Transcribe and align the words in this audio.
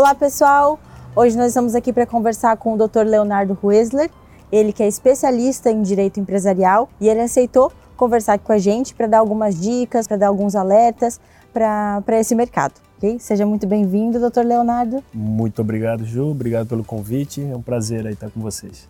Olá, 0.00 0.14
pessoal! 0.14 0.80
Hoje 1.14 1.36
nós 1.36 1.48
estamos 1.48 1.74
aqui 1.74 1.92
para 1.92 2.06
conversar 2.06 2.56
com 2.56 2.72
o 2.72 2.88
Dr. 2.88 3.04
Leonardo 3.04 3.58
Huesler, 3.62 4.10
ele 4.50 4.72
que 4.72 4.82
é 4.82 4.88
especialista 4.88 5.70
em 5.70 5.82
direito 5.82 6.18
empresarial 6.18 6.88
e 6.98 7.06
ele 7.06 7.20
aceitou 7.20 7.70
conversar 7.98 8.32
aqui 8.32 8.44
com 8.46 8.52
a 8.54 8.56
gente 8.56 8.94
para 8.94 9.06
dar 9.06 9.18
algumas 9.18 9.60
dicas, 9.60 10.08
para 10.08 10.16
dar 10.16 10.28
alguns 10.28 10.54
alertas 10.54 11.20
para 11.52 12.18
esse 12.18 12.34
mercado. 12.34 12.80
Okay? 12.96 13.18
Seja 13.18 13.44
muito 13.44 13.66
bem-vindo, 13.66 14.18
doutor 14.18 14.42
Leonardo. 14.42 15.04
Muito 15.12 15.60
obrigado, 15.60 16.02
Ju. 16.06 16.30
Obrigado 16.30 16.66
pelo 16.66 16.82
convite. 16.82 17.42
É 17.42 17.54
um 17.54 17.60
prazer 17.60 18.06
estar 18.06 18.30
com 18.30 18.40
vocês. 18.40 18.88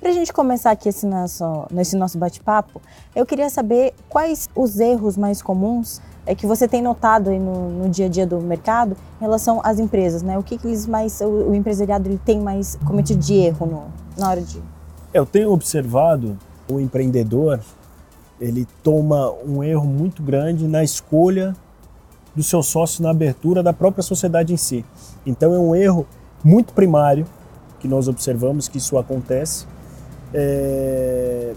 Para 0.00 0.10
a 0.10 0.12
gente 0.12 0.32
começar 0.32 0.70
aqui 0.70 0.88
esse 0.88 1.06
nosso, 1.06 1.66
nesse 1.70 1.96
nosso 1.96 2.18
bate-papo, 2.18 2.80
eu 3.14 3.26
queria 3.26 3.50
saber 3.50 3.94
quais 4.08 4.48
os 4.54 4.78
erros 4.78 5.16
mais 5.16 5.42
comuns 5.42 6.00
é, 6.24 6.34
que 6.34 6.46
você 6.46 6.68
tem 6.68 6.80
notado 6.80 7.30
no, 7.30 7.70
no, 7.70 7.88
dia 7.88 8.06
a 8.06 8.08
dia 8.08 8.26
do 8.26 8.40
mercado 8.40 8.96
em 9.20 9.24
relação 9.24 9.60
às 9.64 9.78
empresas, 9.78 10.22
né? 10.22 10.38
O 10.38 10.42
que, 10.42 10.56
que 10.56 10.68
eles 10.68 10.86
mais, 10.86 11.20
o, 11.20 11.50
o 11.50 11.54
empresariado 11.54 12.08
ele 12.08 12.20
tem 12.24 12.38
mais 12.38 12.78
cometido 12.86 13.20
de 13.20 13.34
erro 13.34 13.66
no, 13.66 13.84
na 14.16 14.30
hora 14.30 14.40
de... 14.40 14.62
Eu 15.12 15.26
tenho 15.26 15.50
observado 15.50 16.38
o 16.70 16.78
empreendedor 16.78 17.60
ele 18.40 18.66
toma 18.82 19.32
um 19.44 19.62
erro 19.62 19.86
muito 19.86 20.22
grande 20.22 20.66
na 20.66 20.82
escolha 20.82 21.54
do 22.34 22.42
seu 22.42 22.62
sócio 22.62 23.02
na 23.02 23.10
abertura 23.10 23.62
da 23.62 23.72
própria 23.72 24.02
sociedade 24.02 24.52
em 24.52 24.56
si. 24.56 24.84
Então 25.26 25.52
é 25.52 25.58
um 25.58 25.74
erro 25.74 26.06
muito 26.44 26.72
primário 26.72 27.26
que 27.80 27.88
nós 27.88 28.06
observamos 28.06 28.68
que 28.68 28.78
isso 28.78 28.96
acontece, 28.96 29.66
é, 30.32 31.54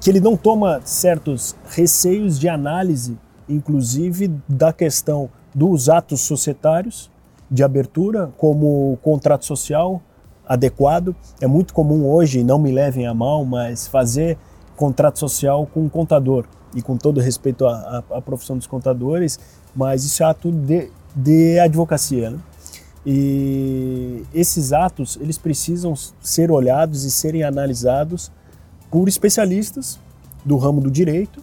que 0.00 0.10
ele 0.10 0.20
não 0.20 0.36
toma 0.36 0.80
certos 0.84 1.54
receios 1.68 2.38
de 2.38 2.48
análise, 2.48 3.16
inclusive 3.48 4.32
da 4.48 4.72
questão 4.72 5.30
dos 5.54 5.88
atos 5.88 6.20
societários 6.22 7.10
de 7.50 7.62
abertura, 7.62 8.32
como 8.38 8.98
contrato 9.02 9.44
social 9.44 10.00
adequado. 10.46 11.14
É 11.40 11.46
muito 11.46 11.74
comum 11.74 12.10
hoje, 12.10 12.42
não 12.42 12.58
me 12.58 12.72
levem 12.72 13.06
a 13.06 13.14
mal, 13.14 13.44
mas 13.44 13.86
fazer 13.86 14.38
contrato 14.76 15.18
social 15.18 15.66
com 15.66 15.82
um 15.82 15.88
contador. 15.88 16.46
E 16.74 16.80
com 16.80 16.96
todo 16.96 17.20
respeito 17.20 17.66
à, 17.66 18.02
à, 18.10 18.16
à 18.18 18.22
profissão 18.22 18.56
dos 18.56 18.66
contadores, 18.66 19.38
mas 19.76 20.04
isso 20.04 20.22
é 20.22 20.26
ato 20.26 20.50
de, 20.50 20.90
de 21.14 21.58
advocacia. 21.58 22.30
Né? 22.30 22.38
E 23.04 24.22
esses 24.32 24.72
atos, 24.72 25.18
eles 25.20 25.36
precisam 25.36 25.94
ser 26.20 26.50
olhados 26.50 27.04
e 27.04 27.10
serem 27.10 27.42
analisados 27.42 28.30
por 28.90 29.08
especialistas 29.08 29.98
do 30.44 30.56
ramo 30.56 30.80
do 30.80 30.90
direito 30.90 31.42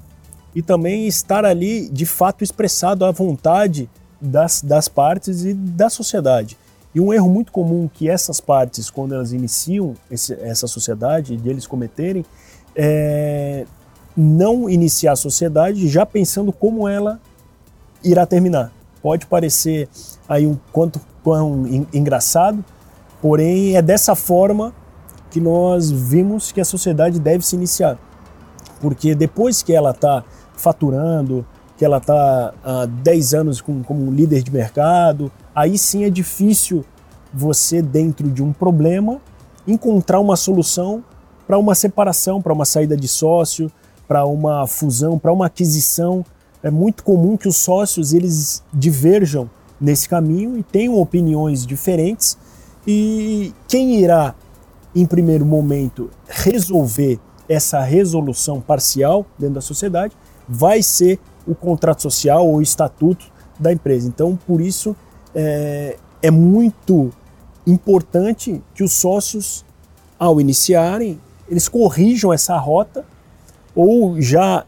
e 0.55 0.61
também 0.61 1.07
estar 1.07 1.45
ali, 1.45 1.89
de 1.89 2.05
fato, 2.05 2.43
expressado 2.43 3.05
a 3.05 3.11
vontade 3.11 3.89
das, 4.21 4.61
das 4.61 4.87
partes 4.87 5.43
e 5.43 5.53
da 5.53 5.89
sociedade. 5.89 6.57
E 6.93 6.99
um 6.99 7.13
erro 7.13 7.29
muito 7.29 7.51
comum 7.51 7.89
que 7.93 8.09
essas 8.09 8.39
partes, 8.39 8.89
quando 8.89 9.13
elas 9.13 9.31
iniciam 9.31 9.95
esse, 10.09 10.33
essa 10.33 10.65
sociedade, 10.65 11.37
de 11.37 11.49
eles 11.49 11.67
cometerem, 11.67 12.25
é, 12.75 13.65
não 14.15 14.69
iniciar 14.69 15.11
a 15.11 15.15
sociedade 15.15 15.87
já 15.87 16.05
pensando 16.05 16.51
como 16.51 16.87
ela 16.87 17.19
irá 18.03 18.25
terminar. 18.25 18.71
Pode 19.01 19.25
parecer 19.27 19.87
aí 20.27 20.45
um 20.45 20.57
quanto 20.71 20.99
quão 21.23 21.65
engraçado, 21.93 22.63
porém 23.21 23.75
é 23.75 23.81
dessa 23.81 24.15
forma 24.15 24.73
que 25.29 25.39
nós 25.39 25.91
vimos 25.91 26.51
que 26.51 26.59
a 26.59 26.65
sociedade 26.65 27.19
deve 27.19 27.45
se 27.45 27.55
iniciar. 27.55 27.97
Porque 28.81 29.13
depois 29.13 29.61
que 29.61 29.73
ela 29.73 29.91
está 29.91 30.23
faturando, 30.55 31.45
que 31.77 31.85
ela 31.85 31.97
está 31.97 32.53
há 32.63 32.85
10 32.85 33.33
anos 33.33 33.61
com, 33.61 33.83
como 33.83 34.11
líder 34.11 34.43
de 34.43 34.51
mercado, 34.51 35.31
aí 35.55 35.77
sim 35.77 36.03
é 36.03 36.09
difícil 36.09 36.83
você, 37.33 37.81
dentro 37.81 38.29
de 38.29 38.43
um 38.43 38.51
problema, 38.51 39.21
encontrar 39.67 40.19
uma 40.19 40.35
solução 40.35 41.03
para 41.47 41.57
uma 41.57 41.75
separação, 41.75 42.41
para 42.41 42.53
uma 42.53 42.65
saída 42.65 42.97
de 42.97 43.07
sócio, 43.07 43.71
para 44.07 44.25
uma 44.25 44.65
fusão, 44.67 45.17
para 45.17 45.31
uma 45.31 45.45
aquisição. 45.45 46.25
É 46.61 46.69
muito 46.69 47.03
comum 47.03 47.37
que 47.37 47.47
os 47.47 47.57
sócios 47.57 48.13
eles 48.13 48.63
diverjam 48.73 49.49
nesse 49.79 50.09
caminho 50.09 50.57
e 50.57 50.63
tenham 50.63 50.99
opiniões 50.99 51.65
diferentes 51.65 52.37
e 52.85 53.53
quem 53.67 54.01
irá 54.01 54.35
em 54.95 55.05
primeiro 55.05 55.45
momento 55.45 56.09
resolver 56.27 57.19
essa 57.47 57.79
resolução 57.81 58.59
parcial 58.59 59.25
dentro 59.37 59.55
da 59.55 59.61
sociedade 59.61 60.15
vai 60.47 60.83
ser 60.83 61.19
o 61.47 61.55
contrato 61.55 62.01
social 62.01 62.45
ou 62.45 62.57
o 62.57 62.61
estatuto 62.61 63.25
da 63.59 63.71
empresa. 63.71 64.07
Então, 64.07 64.37
por 64.47 64.59
isso 64.61 64.95
é, 65.33 65.97
é 66.21 66.31
muito 66.31 67.11
importante 67.65 68.61
que 68.73 68.83
os 68.83 68.93
sócios, 68.93 69.63
ao 70.17 70.41
iniciarem 70.41 71.19
eles 71.49 71.67
corrijam 71.67 72.31
essa 72.31 72.55
rota 72.57 73.03
ou 73.75 74.21
já 74.21 74.65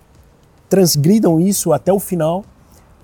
transgridam 0.72 1.38
isso 1.38 1.74
até 1.74 1.92
o 1.92 2.00
final 2.00 2.46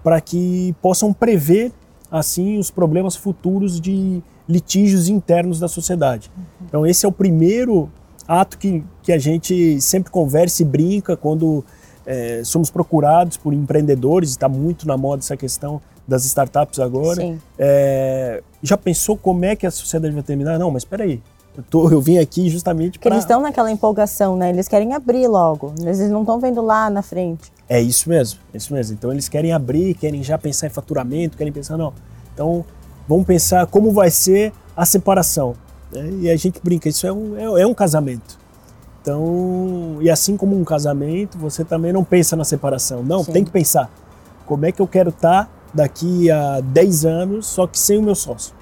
para 0.02 0.22
que 0.22 0.74
possam 0.82 1.12
prever 1.12 1.74
assim 2.10 2.58
os 2.58 2.72
problemas 2.72 3.18
futuros 3.18 3.82
de 3.82 4.24
litígios 4.48 5.10
internos 5.10 5.60
da 5.60 5.68
sociedade. 5.68 6.32
Então 6.66 6.88
esse 6.88 7.06
é 7.06 7.10
o 7.10 7.12
primeiro 7.12 7.90
ato 8.26 8.58
que, 8.58 8.82
que 9.04 9.12
a 9.12 9.20
gente 9.20 9.82
sempre 9.82 10.10
conversa 10.10 10.62
e 10.62 10.66
brinca 10.66 11.18
quando 11.18 11.62
é, 12.06 12.42
somos 12.46 12.72
procurados 12.72 13.36
por 13.36 13.54
empreendedores, 13.54 14.30
está 14.30 14.48
muito 14.48 14.88
na 14.88 14.96
moda 14.96 15.20
essa 15.20 15.36
questão 15.36 15.82
das 16.08 16.24
startups 16.24 16.80
agora. 16.80 17.38
É, 17.60 18.42
já 18.64 18.78
pensou 18.78 19.18
como 19.18 19.44
é 19.44 19.58
que 19.58 19.68
a 19.68 19.72
sociedade 19.72 20.14
vai 20.14 20.24
terminar? 20.24 20.58
Não, 20.58 20.72
mas 20.72 20.84
espera 20.84 21.04
aí, 21.04 21.22
eu, 21.58 21.64
tô, 21.64 21.90
eu 21.90 22.00
vim 22.00 22.20
aqui 22.20 22.50
justamente 22.50 23.00
para. 23.00 23.10
Eles 23.10 23.24
estão 23.24 23.42
naquela 23.42 23.72
empolgação, 23.72 24.38
né? 24.38 24.50
Eles 24.50 24.68
querem 24.68 24.94
abrir 24.94 25.28
logo. 25.28 25.74
Eles 25.82 26.00
não 26.12 26.22
estão 26.22 26.40
vendo 26.40 26.62
lá 26.62 26.88
na 26.88 27.02
frente. 27.02 27.52
É 27.68 27.82
isso 27.82 28.08
mesmo, 28.08 28.40
é 28.54 28.58
isso 28.58 28.72
mesmo. 28.72 28.94
Então 28.94 29.12
eles 29.12 29.28
querem 29.28 29.52
abrir, 29.52 29.96
querem 29.96 30.24
já 30.24 30.38
pensar 30.38 30.68
em 30.68 30.70
faturamento, 30.70 31.36
querem 31.36 31.52
pensar, 31.52 31.76
não. 31.76 31.92
Então 32.32 32.64
vamos 33.08 33.26
pensar 33.26 33.66
como 33.66 33.92
vai 33.92 34.12
ser 34.12 34.54
a 34.76 34.86
separação. 34.86 35.56
Né? 35.92 36.10
E 36.22 36.30
a 36.30 36.36
gente 36.36 36.62
brinca, 36.64 36.88
isso 36.88 37.08
é 37.08 37.12
um, 37.12 37.36
é, 37.36 37.62
é 37.62 37.66
um 37.66 37.74
casamento. 37.74 38.38
Então, 39.02 39.98
e 40.02 40.10
assim 40.12 40.38
como 40.38 40.56
um 40.56 40.64
casamento, 40.64 41.38
você 41.38 41.64
também 41.64 41.92
não 41.92 42.04
pensa 42.04 42.36
na 42.36 42.44
separação. 42.44 43.02
Não, 43.02 43.24
Sim. 43.24 43.32
tem 43.32 43.44
que 43.44 43.50
pensar 43.50 43.90
como 44.46 44.66
é 44.66 44.72
que 44.72 44.82
eu 44.82 44.88
quero 44.88 45.10
estar 45.10 45.46
tá 45.46 45.52
daqui 45.74 46.30
a 46.30 46.60
10 46.60 47.06
anos, 47.06 47.48
só 47.48 47.66
que 47.66 47.80
sem 47.80 47.98
o 47.98 48.04
meu 48.04 48.16
sócio. 48.16 48.54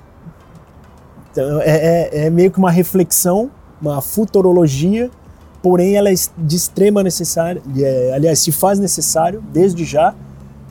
Então, 1.35 1.59
é, 1.59 1.65
é, 1.65 2.25
é 2.27 2.29
meio 2.29 2.49
que 2.49 2.57
uma 2.57 2.71
reflexão, 2.71 3.51
uma 3.81 4.01
futurologia, 4.01 5.11
porém 5.61 5.95
ela 5.97 6.09
é 6.09 6.13
de 6.37 6.55
extrema 6.55 7.03
necessária, 7.03 7.61
é, 7.77 8.13
aliás, 8.13 8.39
se 8.39 8.53
faz 8.53 8.79
necessário 8.79 9.43
desde 9.51 9.83
já, 9.83 10.15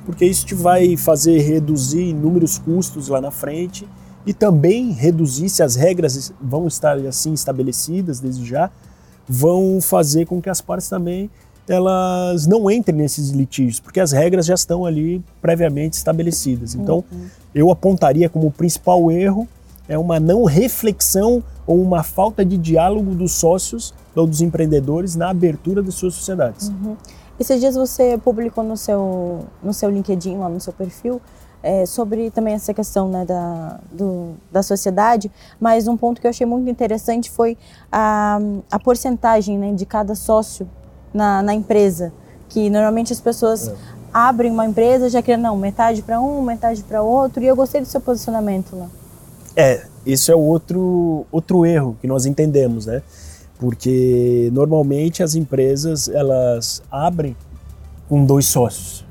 porque 0.07 0.25
isso 0.25 0.47
te 0.47 0.55
vai 0.55 0.97
fazer 0.97 1.39
reduzir 1.41 2.09
inúmeros 2.09 2.57
custos 2.57 3.09
lá 3.09 3.21
na 3.21 3.31
frente 3.31 3.87
e 4.25 4.33
também 4.33 4.91
reduzir, 4.93 5.51
se 5.51 5.63
as 5.63 5.77
regras 5.77 6.33
vão 6.41 6.67
estar 6.67 6.97
assim 7.01 7.35
estabelecidas 7.35 8.19
desde 8.19 8.47
já, 8.47 8.71
vão 9.29 9.83
fazer 9.83 10.25
com 10.25 10.41
que 10.41 10.49
as 10.49 10.63
partes 10.63 10.89
também 10.89 11.31
elas 11.69 12.47
não 12.47 12.71
entrem 12.71 12.97
nesses 12.97 13.31
litígios, 13.31 13.81
porque 13.81 14.01
as 14.01 14.13
regras 14.13 14.47
já 14.47 14.55
estão 14.55 14.87
ali 14.87 15.23
previamente 15.43 15.95
estabelecidas. 15.95 16.75
Então, 16.75 17.05
uhum. 17.13 17.27
eu 17.55 17.71
apontaria 17.71 18.31
como 18.31 18.51
principal 18.51 19.11
erro 19.11 19.47
é 19.89 19.99
uma 19.99 20.19
não 20.19 20.45
reflexão 20.45 21.43
ou 21.67 21.81
uma 21.81 22.03
falta 22.03 22.45
de 22.45 22.57
diálogo 22.57 23.15
dos 23.15 23.33
sócios 23.33 23.95
ou 24.15 24.27
dos 24.27 24.41
empreendedores 24.41 25.15
na 25.15 25.31
abertura 25.31 25.83
das 25.83 25.95
suas 25.95 26.15
sociedades. 26.15 26.69
Uhum. 26.69 26.97
Esses 27.39 27.61
dias 27.61 27.75
você 27.75 28.17
publicou 28.17 28.63
no 28.63 28.77
seu, 28.77 29.45
no 29.63 29.75
seu 29.75 29.91
LinkedIn, 29.91 30.37
lá 30.37 30.49
no 30.49 30.61
seu 30.61 30.73
perfil, 30.73 31.21
é, 31.63 31.87
sobre 31.87 32.31
também 32.31 32.55
essa 32.55 32.73
questão 32.73 33.09
né, 33.09 33.25
da, 33.25 33.81
do, 33.91 34.35
da 34.53 34.63
sociedade, 34.63 35.33
mas 35.59 35.89
um 35.89 35.97
ponto 35.97 36.21
que 36.21 36.27
eu 36.27 36.31
achei 36.31 36.47
muito 36.47 36.71
interessante 36.71 37.31
foi 37.31 37.57
a, 37.91 38.39
a 38.71 38.79
porcentagem 38.79 39.59
né, 39.59 39.73
de 39.73 39.87
cada 39.87 40.15
sócio 40.15 40.69
na, 41.13 41.43
na 41.43 41.55
empresa, 41.55 42.13
que 42.51 42.69
normalmente 42.69 43.13
as 43.13 43.21
pessoas 43.21 43.69
é. 43.69 43.75
abrem 44.13 44.53
uma 44.53 44.67
empresa 44.67 45.09
já 45.09 45.23
querendo, 45.23 45.43
não, 45.43 45.57
metade 45.57 46.03
para 46.03 46.21
um, 46.21 46.43
metade 46.43 46.83
para 46.85 47.03
outro, 47.03 47.43
e 47.43 47.47
eu 47.47 47.57
gostei 47.57 47.81
do 47.81 47.87
seu 47.87 48.01
posicionamento 48.01 48.77
lá. 48.77 48.89
É, 49.57 49.87
isso 50.05 50.33
é 50.33 50.35
outro, 50.35 51.27
outro 51.31 51.65
erro 51.65 51.97
que 52.01 52.07
nós 52.07 52.27
entendemos, 52.27 52.87
né? 52.87 53.03
Porque 53.59 54.51
normalmente 54.53 55.23
as 55.23 55.35
empresas 55.35 56.09
elas 56.09 56.83
abrem 56.91 57.37
com 58.09 58.25
dois 58.25 58.47
sócios. 58.47 59.05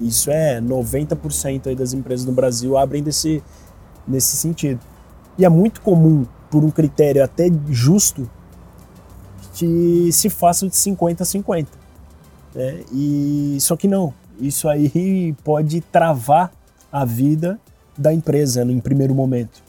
Isso 0.00 0.30
é 0.30 0.60
90% 0.60 1.66
aí 1.66 1.74
das 1.74 1.92
empresas 1.92 2.24
no 2.24 2.32
Brasil 2.32 2.76
abrem 2.76 3.02
desse, 3.02 3.42
nesse 4.06 4.36
sentido. 4.36 4.80
E 5.36 5.44
é 5.44 5.48
muito 5.48 5.80
comum, 5.80 6.26
por 6.50 6.64
um 6.64 6.70
critério 6.70 7.22
até 7.22 7.50
justo, 7.68 8.28
que 9.54 10.10
se 10.12 10.30
faça 10.30 10.66
de 10.68 10.76
50 10.76 11.22
a 11.22 11.26
50. 11.26 11.70
Né? 12.54 12.80
E, 12.92 13.58
só 13.60 13.76
que 13.76 13.86
não, 13.86 14.12
isso 14.38 14.68
aí 14.68 15.34
pode 15.44 15.80
travar 15.80 16.52
a 16.90 17.04
vida 17.04 17.58
da 17.96 18.12
empresa 18.12 18.64
no, 18.64 18.72
em 18.72 18.80
primeiro 18.80 19.14
momento. 19.14 19.62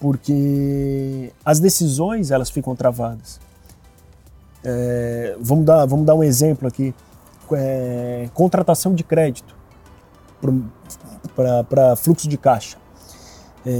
Porque 0.00 1.32
as 1.44 1.60
decisões 1.60 2.30
elas 2.30 2.50
ficam 2.50 2.74
travadas. 2.74 3.40
É, 4.62 5.36
vamos, 5.40 5.64
dar, 5.64 5.84
vamos 5.86 6.06
dar 6.06 6.14
um 6.14 6.22
exemplo 6.22 6.66
aqui. 6.66 6.94
É, 7.52 8.28
contratação 8.32 8.94
de 8.94 9.04
crédito 9.04 9.54
para 11.68 11.96
fluxo 11.96 12.28
de 12.28 12.36
caixa. 12.36 12.78
É, 13.66 13.70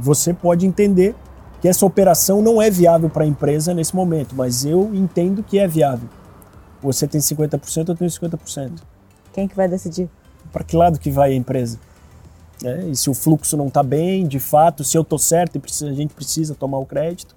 você 0.00 0.32
pode 0.32 0.66
entender 0.66 1.14
que 1.60 1.68
essa 1.68 1.86
operação 1.86 2.42
não 2.42 2.60
é 2.60 2.68
viável 2.68 3.08
para 3.08 3.24
a 3.24 3.26
empresa 3.26 3.72
nesse 3.72 3.94
momento, 3.94 4.34
mas 4.34 4.64
eu 4.64 4.90
entendo 4.94 5.42
que 5.42 5.58
é 5.58 5.68
viável. 5.68 6.08
Você 6.82 7.06
tem 7.06 7.20
50%, 7.20 7.88
eu 7.88 7.94
tenho 7.94 8.10
50%. 8.10 8.80
Quem 9.32 9.46
que 9.46 9.54
vai 9.54 9.68
decidir? 9.68 10.10
Para 10.52 10.64
que 10.64 10.76
lado 10.76 10.98
que 10.98 11.10
vai 11.10 11.32
a 11.32 11.34
empresa? 11.36 11.78
É, 12.64 12.88
e 12.88 12.96
se 12.96 13.10
o 13.10 13.14
fluxo 13.14 13.56
não 13.56 13.68
está 13.68 13.82
bem, 13.82 14.26
de 14.26 14.38
fato, 14.38 14.84
se 14.84 14.96
eu 14.96 15.02
estou 15.02 15.18
certo 15.18 15.56
e 15.56 15.58
precisa, 15.58 15.90
a 15.90 15.94
gente 15.94 16.14
precisa 16.14 16.54
tomar 16.54 16.78
o 16.78 16.86
crédito, 16.86 17.34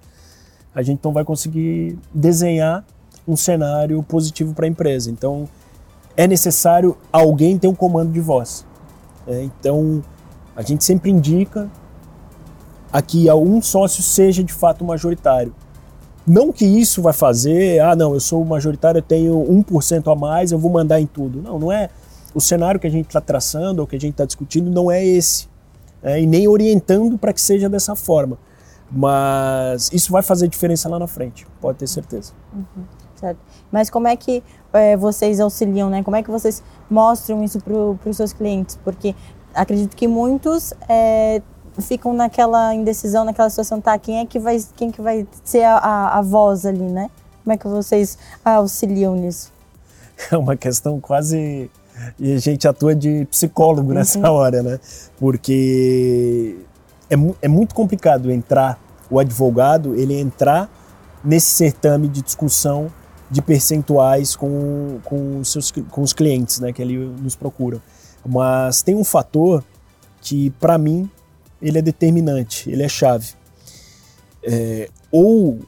a 0.74 0.82
gente 0.82 1.00
não 1.02 1.12
vai 1.12 1.24
conseguir 1.24 1.98
desenhar 2.14 2.84
um 3.26 3.36
cenário 3.36 4.02
positivo 4.02 4.54
para 4.54 4.66
a 4.66 4.68
empresa. 4.68 5.10
Então, 5.10 5.48
é 6.16 6.26
necessário 6.26 6.96
alguém 7.12 7.58
ter 7.58 7.66
um 7.66 7.74
comando 7.74 8.12
de 8.12 8.20
voz. 8.20 8.64
É, 9.26 9.42
então, 9.42 10.02
a 10.54 10.62
gente 10.62 10.84
sempre 10.84 11.10
indica 11.10 11.68
a 12.92 13.02
que 13.02 13.30
um 13.32 13.60
sócio 13.60 14.02
seja 14.02 14.42
de 14.44 14.52
fato 14.52 14.84
majoritário. 14.84 15.54
Não 16.26 16.52
que 16.52 16.64
isso 16.64 17.02
vai 17.02 17.12
fazer, 17.12 17.80
ah, 17.80 17.94
não, 17.94 18.14
eu 18.14 18.20
sou 18.20 18.44
majoritário, 18.44 18.98
eu 18.98 19.02
tenho 19.02 19.34
1% 19.34 20.10
a 20.10 20.16
mais, 20.16 20.50
eu 20.50 20.58
vou 20.58 20.70
mandar 20.72 21.00
em 21.00 21.06
tudo. 21.06 21.40
Não, 21.40 21.58
não 21.58 21.70
é. 21.70 21.90
O 22.36 22.40
cenário 22.40 22.78
que 22.78 22.86
a 22.86 22.90
gente 22.90 23.06
está 23.06 23.18
traçando, 23.18 23.80
ou 23.80 23.86
que 23.86 23.96
a 23.96 23.98
gente 23.98 24.12
está 24.12 24.26
discutindo, 24.26 24.70
não 24.70 24.90
é 24.90 25.02
esse. 25.02 25.48
É, 26.02 26.20
e 26.20 26.26
nem 26.26 26.46
orientando 26.46 27.16
para 27.16 27.32
que 27.32 27.40
seja 27.40 27.66
dessa 27.66 27.96
forma. 27.96 28.36
Mas 28.90 29.90
isso 29.90 30.12
vai 30.12 30.22
fazer 30.22 30.46
diferença 30.46 30.86
lá 30.86 30.98
na 30.98 31.06
frente, 31.06 31.46
pode 31.60 31.78
ter 31.78 31.86
certeza. 31.86 32.34
Uhum, 32.52 32.84
certo. 33.14 33.38
Mas 33.72 33.88
como 33.88 34.06
é 34.06 34.14
que 34.14 34.42
é, 34.74 34.98
vocês 34.98 35.40
auxiliam, 35.40 35.88
né? 35.88 36.02
Como 36.02 36.14
é 36.14 36.22
que 36.22 36.30
vocês 36.30 36.62
mostram 36.90 37.42
isso 37.42 37.58
para 37.60 38.10
os 38.10 38.16
seus 38.18 38.34
clientes? 38.34 38.78
Porque 38.84 39.14
acredito 39.54 39.96
que 39.96 40.06
muitos 40.06 40.74
é, 40.90 41.40
ficam 41.80 42.12
naquela 42.12 42.74
indecisão, 42.74 43.24
naquela 43.24 43.48
situação, 43.48 43.80
tá? 43.80 43.98
Quem 43.98 44.18
é 44.18 44.26
que 44.26 44.38
vai, 44.38 44.62
quem 44.76 44.90
que 44.90 45.00
vai 45.00 45.26
ser 45.42 45.64
a, 45.64 45.78
a, 45.78 46.18
a 46.18 46.20
voz 46.20 46.66
ali, 46.66 46.78
né? 46.84 47.10
Como 47.42 47.54
é 47.54 47.56
que 47.56 47.66
vocês 47.66 48.18
auxiliam 48.44 49.14
nisso? 49.14 49.54
É 50.32 50.36
uma 50.36 50.56
questão 50.56 50.98
quase 50.98 51.70
e 52.18 52.34
a 52.34 52.38
gente 52.38 52.66
atua 52.66 52.94
de 52.94 53.26
psicólogo 53.26 53.92
nessa 53.92 54.18
uhum. 54.18 54.26
hora, 54.26 54.62
né? 54.62 54.80
Porque 55.18 56.56
é, 57.10 57.14
é 57.42 57.48
muito 57.48 57.74
complicado 57.74 58.30
entrar, 58.30 58.78
o 59.10 59.18
advogado, 59.18 59.94
ele 59.94 60.18
entrar 60.18 60.68
nesse 61.24 61.48
certame 61.48 62.08
de 62.08 62.22
discussão 62.22 62.90
de 63.30 63.42
percentuais 63.42 64.36
com, 64.36 64.98
com, 65.04 65.40
os, 65.40 65.50
seus, 65.50 65.70
com 65.70 66.02
os 66.02 66.12
clientes, 66.12 66.60
né? 66.60 66.72
Que 66.72 66.82
ele 66.82 66.96
nos 67.20 67.34
procuram. 67.34 67.80
Mas 68.24 68.82
tem 68.82 68.94
um 68.94 69.04
fator 69.04 69.64
que, 70.20 70.50
para 70.50 70.76
mim, 70.76 71.08
ele 71.60 71.78
é 71.78 71.82
determinante, 71.82 72.70
ele 72.70 72.82
é 72.82 72.88
chave. 72.88 73.28
É, 74.42 74.88
ou 75.10 75.60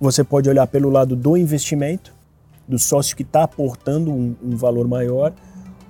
você 0.00 0.22
pode 0.22 0.48
olhar 0.48 0.66
pelo 0.66 0.90
lado 0.90 1.16
do 1.16 1.36
investimento, 1.36 2.14
do 2.68 2.78
sócio 2.78 3.16
que 3.16 3.22
está 3.22 3.44
aportando 3.44 4.10
um, 4.10 4.34
um, 4.42 4.56
valor 4.56 4.88
maior, 4.88 5.32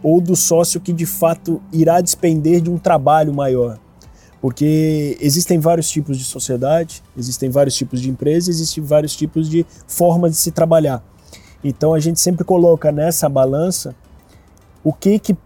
ou 0.02 0.20
do 0.20 0.36
sócio 0.36 0.80
que 0.80 0.92
de 0.92 1.06
fato 1.06 1.60
irá 1.72 2.00
despender 2.00 2.60
de 2.60 2.70
um 2.70 2.78
trabalho 2.78 3.32
maior. 3.32 3.78
Porque 4.40 5.16
existem 5.20 5.58
vários 5.58 5.88
tipos 5.90 6.18
de 6.18 6.24
sociedade, 6.24 7.02
existem 7.16 7.50
vários 7.50 7.74
tipos 7.74 8.00
de 8.00 8.10
empresa, 8.10 8.50
existem 8.50 8.84
vários 8.84 9.16
tipos 9.16 9.48
de 9.48 9.66
formas 9.86 10.32
de 10.32 10.36
se 10.36 10.50
trabalhar. 10.50 11.02
Então 11.64 11.94
a 11.94 11.98
gente 11.98 12.20
sempre 12.20 12.44
coloca 12.44 12.92
nessa 12.92 13.28
balança 13.28 13.94
o 14.84 14.92
que 14.92 15.18
que 15.18 15.36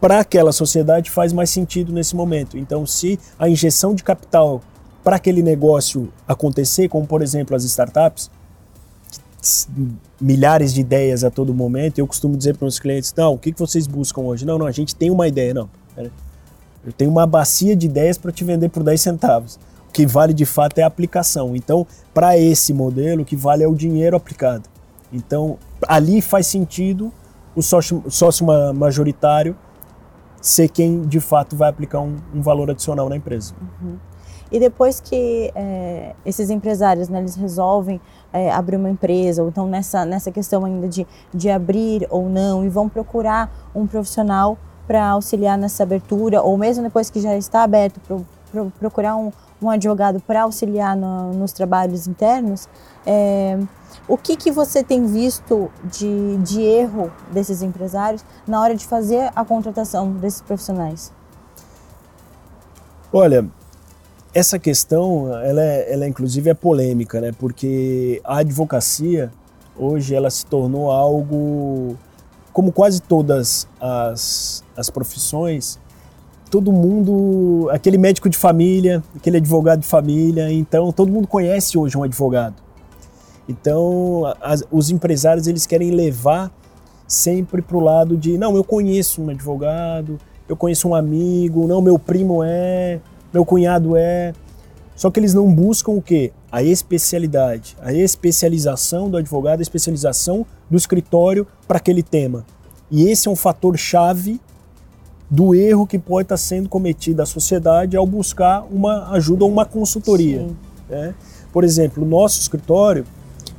para 0.00 0.20
aquela 0.20 0.50
sociedade 0.50 1.10
faz 1.10 1.32
mais 1.32 1.50
sentido 1.50 1.92
nesse 1.92 2.16
momento. 2.16 2.56
Então, 2.56 2.86
se 2.86 3.18
a 3.38 3.48
injeção 3.48 3.94
de 3.94 4.02
capital 4.02 4.62
para 5.04 5.16
aquele 5.16 5.42
negócio 5.42 6.10
acontecer, 6.26 6.88
como 6.88 7.06
por 7.06 7.22
exemplo 7.22 7.54
as 7.54 7.64
startups, 7.64 8.30
milhares 10.20 10.72
de 10.72 10.80
ideias 10.80 11.24
a 11.24 11.30
todo 11.30 11.54
momento, 11.54 11.98
eu 11.98 12.06
costumo 12.06 12.36
dizer 12.36 12.56
para 12.56 12.66
os 12.66 12.78
clientes: 12.78 13.12
não, 13.16 13.34
o 13.34 13.38
que, 13.38 13.52
vocês 13.52 13.86
buscam 13.86 14.22
hoje? 14.22 14.44
Não, 14.44 14.58
não, 14.58 14.66
a 14.66 14.72
gente 14.72 14.94
tem 14.94 15.10
uma 15.10 15.26
ideia, 15.26 15.54
não. 15.54 15.68
Eu 16.84 16.92
tenho 16.92 17.10
uma 17.10 17.26
bacia 17.26 17.76
de 17.76 17.86
ideias 17.86 18.16
para 18.16 18.32
te 18.32 18.42
vender 18.42 18.70
por 18.70 18.82
10 18.82 19.00
centavos. 19.00 19.58
O 19.88 19.92
que 19.92 20.06
vale 20.06 20.32
de 20.32 20.46
fato 20.46 20.78
é 20.78 20.82
a 20.82 20.86
aplicação. 20.86 21.54
Então, 21.54 21.86
para 22.14 22.38
esse 22.38 22.72
modelo, 22.72 23.22
o 23.22 23.24
que 23.24 23.36
vale 23.36 23.62
é 23.62 23.68
o 23.68 23.74
dinheiro 23.74 24.16
aplicado. 24.16 24.68
Então, 25.12 25.58
ali 25.86 26.22
faz 26.22 26.46
sentido 26.46 27.12
o 27.54 27.62
sócio, 27.62 28.02
sócio 28.08 28.46
majoritário 28.74 29.56
ser 30.40 30.68
quem 30.68 31.02
de 31.02 31.20
fato 31.20 31.54
vai 31.54 31.68
aplicar 31.68 32.00
um, 32.00 32.16
um 32.34 32.40
valor 32.40 32.70
adicional 32.70 33.08
na 33.08 33.16
empresa. 33.16 33.54
Uhum. 33.60 33.98
E 34.50 34.58
depois 34.58 35.00
que 35.00 35.52
é, 35.54 36.14
esses 36.24 36.50
empresários 36.50 37.08
né, 37.08 37.20
eles 37.20 37.36
resolvem 37.36 38.00
é, 38.32 38.50
abrir 38.50 38.76
uma 38.76 38.90
empresa, 38.90 39.42
ou 39.42 39.48
então 39.48 39.66
nessa, 39.66 40.04
nessa 40.04 40.30
questão 40.30 40.64
ainda 40.64 40.88
de, 40.88 41.06
de 41.32 41.50
abrir 41.50 42.06
ou 42.10 42.28
não, 42.28 42.64
e 42.64 42.68
vão 42.68 42.88
procurar 42.88 43.50
um 43.74 43.86
profissional 43.86 44.58
para 44.86 45.08
auxiliar 45.10 45.56
nessa 45.56 45.82
abertura, 45.82 46.42
ou 46.42 46.56
mesmo 46.58 46.82
depois 46.82 47.10
que 47.10 47.20
já 47.20 47.36
está 47.36 47.62
aberto, 47.62 48.00
pro, 48.00 48.26
pro, 48.50 48.72
procurar 48.78 49.16
um, 49.16 49.30
um 49.62 49.70
advogado 49.70 50.20
para 50.20 50.42
auxiliar 50.42 50.96
no, 50.96 51.32
nos 51.32 51.52
trabalhos 51.52 52.06
internos, 52.06 52.68
é, 53.06 53.58
o 54.08 54.16
que, 54.16 54.36
que 54.36 54.50
você 54.50 54.82
tem 54.82 55.06
visto 55.06 55.70
de, 55.84 56.36
de 56.38 56.62
erro 56.62 57.10
desses 57.32 57.62
empresários 57.62 58.24
na 58.46 58.60
hora 58.60 58.74
de 58.74 58.84
fazer 58.84 59.30
a 59.34 59.44
contratação 59.44 60.12
desses 60.12 60.40
profissionais? 60.40 61.12
Olha, 63.12 63.48
essa 64.32 64.58
questão, 64.58 65.34
ela, 65.42 65.62
é, 65.62 65.92
ela 65.92 66.06
inclusive 66.06 66.50
é 66.50 66.54
polêmica, 66.54 67.20
né? 67.20 67.32
Porque 67.38 68.20
a 68.24 68.38
advocacia 68.38 69.30
hoje 69.76 70.14
ela 70.14 70.30
se 70.30 70.46
tornou 70.46 70.90
algo, 70.90 71.96
como 72.52 72.70
quase 72.70 73.00
todas 73.00 73.66
as, 73.80 74.62
as 74.76 74.90
profissões, 74.90 75.78
todo 76.50 76.72
mundo, 76.72 77.68
aquele 77.70 77.96
médico 77.96 78.28
de 78.28 78.36
família, 78.36 79.02
aquele 79.16 79.38
advogado 79.38 79.80
de 79.80 79.86
família, 79.86 80.52
então 80.52 80.92
todo 80.92 81.10
mundo 81.10 81.26
conhece 81.26 81.78
hoje 81.78 81.96
um 81.96 82.02
advogado. 82.02 82.56
Então, 83.48 84.32
as, 84.40 84.62
os 84.70 84.90
empresários 84.90 85.46
eles 85.46 85.66
querem 85.66 85.90
levar 85.90 86.52
sempre 87.06 87.62
para 87.62 87.76
o 87.76 87.80
lado 87.80 88.16
de, 88.16 88.38
não, 88.38 88.54
eu 88.54 88.62
conheço 88.62 89.22
um 89.22 89.30
advogado, 89.30 90.18
eu 90.48 90.56
conheço 90.56 90.88
um 90.88 90.94
amigo, 90.94 91.66
não, 91.66 91.80
meu 91.80 91.98
primo 91.98 92.42
é, 92.44 93.00
meu 93.32 93.44
cunhado 93.44 93.96
é. 93.96 94.32
Só 94.96 95.10
que 95.10 95.18
eles 95.18 95.32
não 95.32 95.50
buscam 95.52 95.92
o 95.92 96.02
quê? 96.02 96.32
A 96.52 96.62
especialidade, 96.62 97.76
a 97.80 97.92
especialização 97.92 99.08
do 99.08 99.16
advogado, 99.16 99.60
a 99.60 99.62
especialização 99.62 100.44
do 100.68 100.76
escritório 100.76 101.46
para 101.66 101.78
aquele 101.78 102.02
tema. 102.02 102.44
E 102.90 103.08
esse 103.08 103.28
é 103.28 103.30
um 103.30 103.36
fator 103.36 103.78
chave 103.78 104.40
do 105.30 105.54
erro 105.54 105.86
que 105.86 105.98
pode 105.98 106.24
estar 106.26 106.36
sendo 106.36 106.68
cometido 106.68 107.22
à 107.22 107.26
sociedade 107.26 107.96
ao 107.96 108.04
buscar 108.04 108.66
uma 108.70 109.10
ajuda 109.12 109.44
ou 109.44 109.50
uma 109.50 109.64
consultoria. 109.64 110.48
Né? 110.88 111.14
Por 111.52 111.62
exemplo, 111.62 112.02
o 112.04 112.06
nosso 112.06 112.40
escritório, 112.40 113.06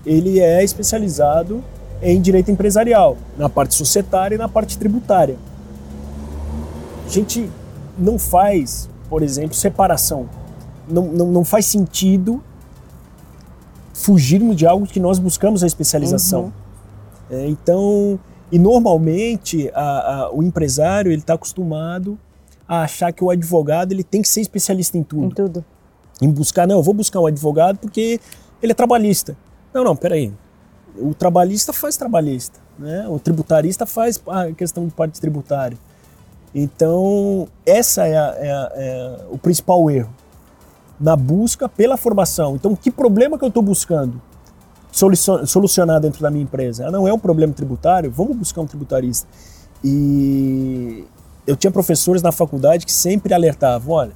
ele 0.05 0.39
é 0.39 0.63
especializado 0.63 1.63
em 2.01 2.19
direito 2.19 2.51
empresarial, 2.51 3.17
na 3.37 3.47
parte 3.47 3.73
societária 3.73 4.35
e 4.35 4.37
na 4.37 4.49
parte 4.49 4.77
tributária. 4.77 5.37
A 7.05 7.09
gente 7.09 7.49
não 7.97 8.19
faz, 8.19 8.89
por 9.11 9.21
exemplo, 9.21 9.53
separação. 9.53 10.29
Não, 10.87 11.03
não, 11.07 11.25
não 11.27 11.43
faz 11.43 11.65
sentido 11.65 12.41
fugirmos 13.93 14.55
de 14.55 14.65
algo 14.65 14.87
que 14.87 15.01
nós 15.01 15.19
buscamos 15.19 15.65
a 15.65 15.67
especialização. 15.67 16.45
Uhum. 16.45 16.51
É, 17.29 17.47
então, 17.49 18.17
e 18.49 18.57
normalmente 18.57 19.69
a, 19.73 19.81
a, 19.81 20.31
o 20.31 20.41
empresário 20.41 21.11
ele 21.11 21.19
está 21.19 21.33
acostumado 21.33 22.17
a 22.65 22.83
achar 22.83 23.11
que 23.11 23.21
o 23.21 23.29
advogado 23.29 23.91
ele 23.91 24.03
tem 24.03 24.21
que 24.21 24.29
ser 24.29 24.39
especialista 24.39 24.97
em 24.97 25.03
tudo. 25.03 25.25
Em 25.25 25.29
tudo. 25.29 25.65
Em 26.21 26.29
buscar, 26.29 26.65
não, 26.65 26.77
eu 26.77 26.83
vou 26.83 26.93
buscar 26.93 27.19
um 27.19 27.25
advogado 27.25 27.79
porque 27.79 28.17
ele 28.63 28.71
é 28.71 28.75
trabalhista. 28.75 29.35
Não, 29.73 29.83
não, 29.83 29.95
peraí. 29.95 30.31
O 30.97 31.13
trabalhista 31.13 31.73
faz 31.73 31.97
trabalhista, 31.97 32.61
né? 32.79 33.05
O 33.09 33.19
tributarista 33.19 33.85
faz 33.85 34.21
a 34.25 34.53
questão 34.53 34.85
de 34.85 34.93
parte 34.93 35.19
tributária. 35.19 35.77
Então, 36.53 37.47
essa 37.65 38.05
é, 38.05 38.17
a, 38.17 38.35
é, 38.37 38.51
a, 38.51 38.71
é 38.75 39.19
o 39.29 39.37
principal 39.37 39.89
erro 39.89 40.13
na 40.99 41.15
busca 41.15 41.67
pela 41.67 41.97
formação. 41.97 42.55
Então, 42.55 42.75
que 42.75 42.91
problema 42.91 43.37
que 43.37 43.43
eu 43.43 43.47
estou 43.47 43.63
buscando 43.63 44.21
solucionar 44.91 45.99
dentro 45.99 46.21
da 46.21 46.29
minha 46.29 46.43
empresa? 46.43 46.87
Ah, 46.87 46.91
não 46.91 47.07
é 47.07 47.13
um 47.13 47.19
problema 47.19 47.53
tributário? 47.53 48.11
Vamos 48.11 48.37
buscar 48.37 48.61
um 48.61 48.67
tributarista. 48.67 49.27
E 49.83 51.05
eu 51.47 51.55
tinha 51.55 51.71
professores 51.71 52.21
na 52.21 52.31
faculdade 52.31 52.85
que 52.85 52.91
sempre 52.91 53.33
alertavam: 53.33 53.95
olha, 53.95 54.11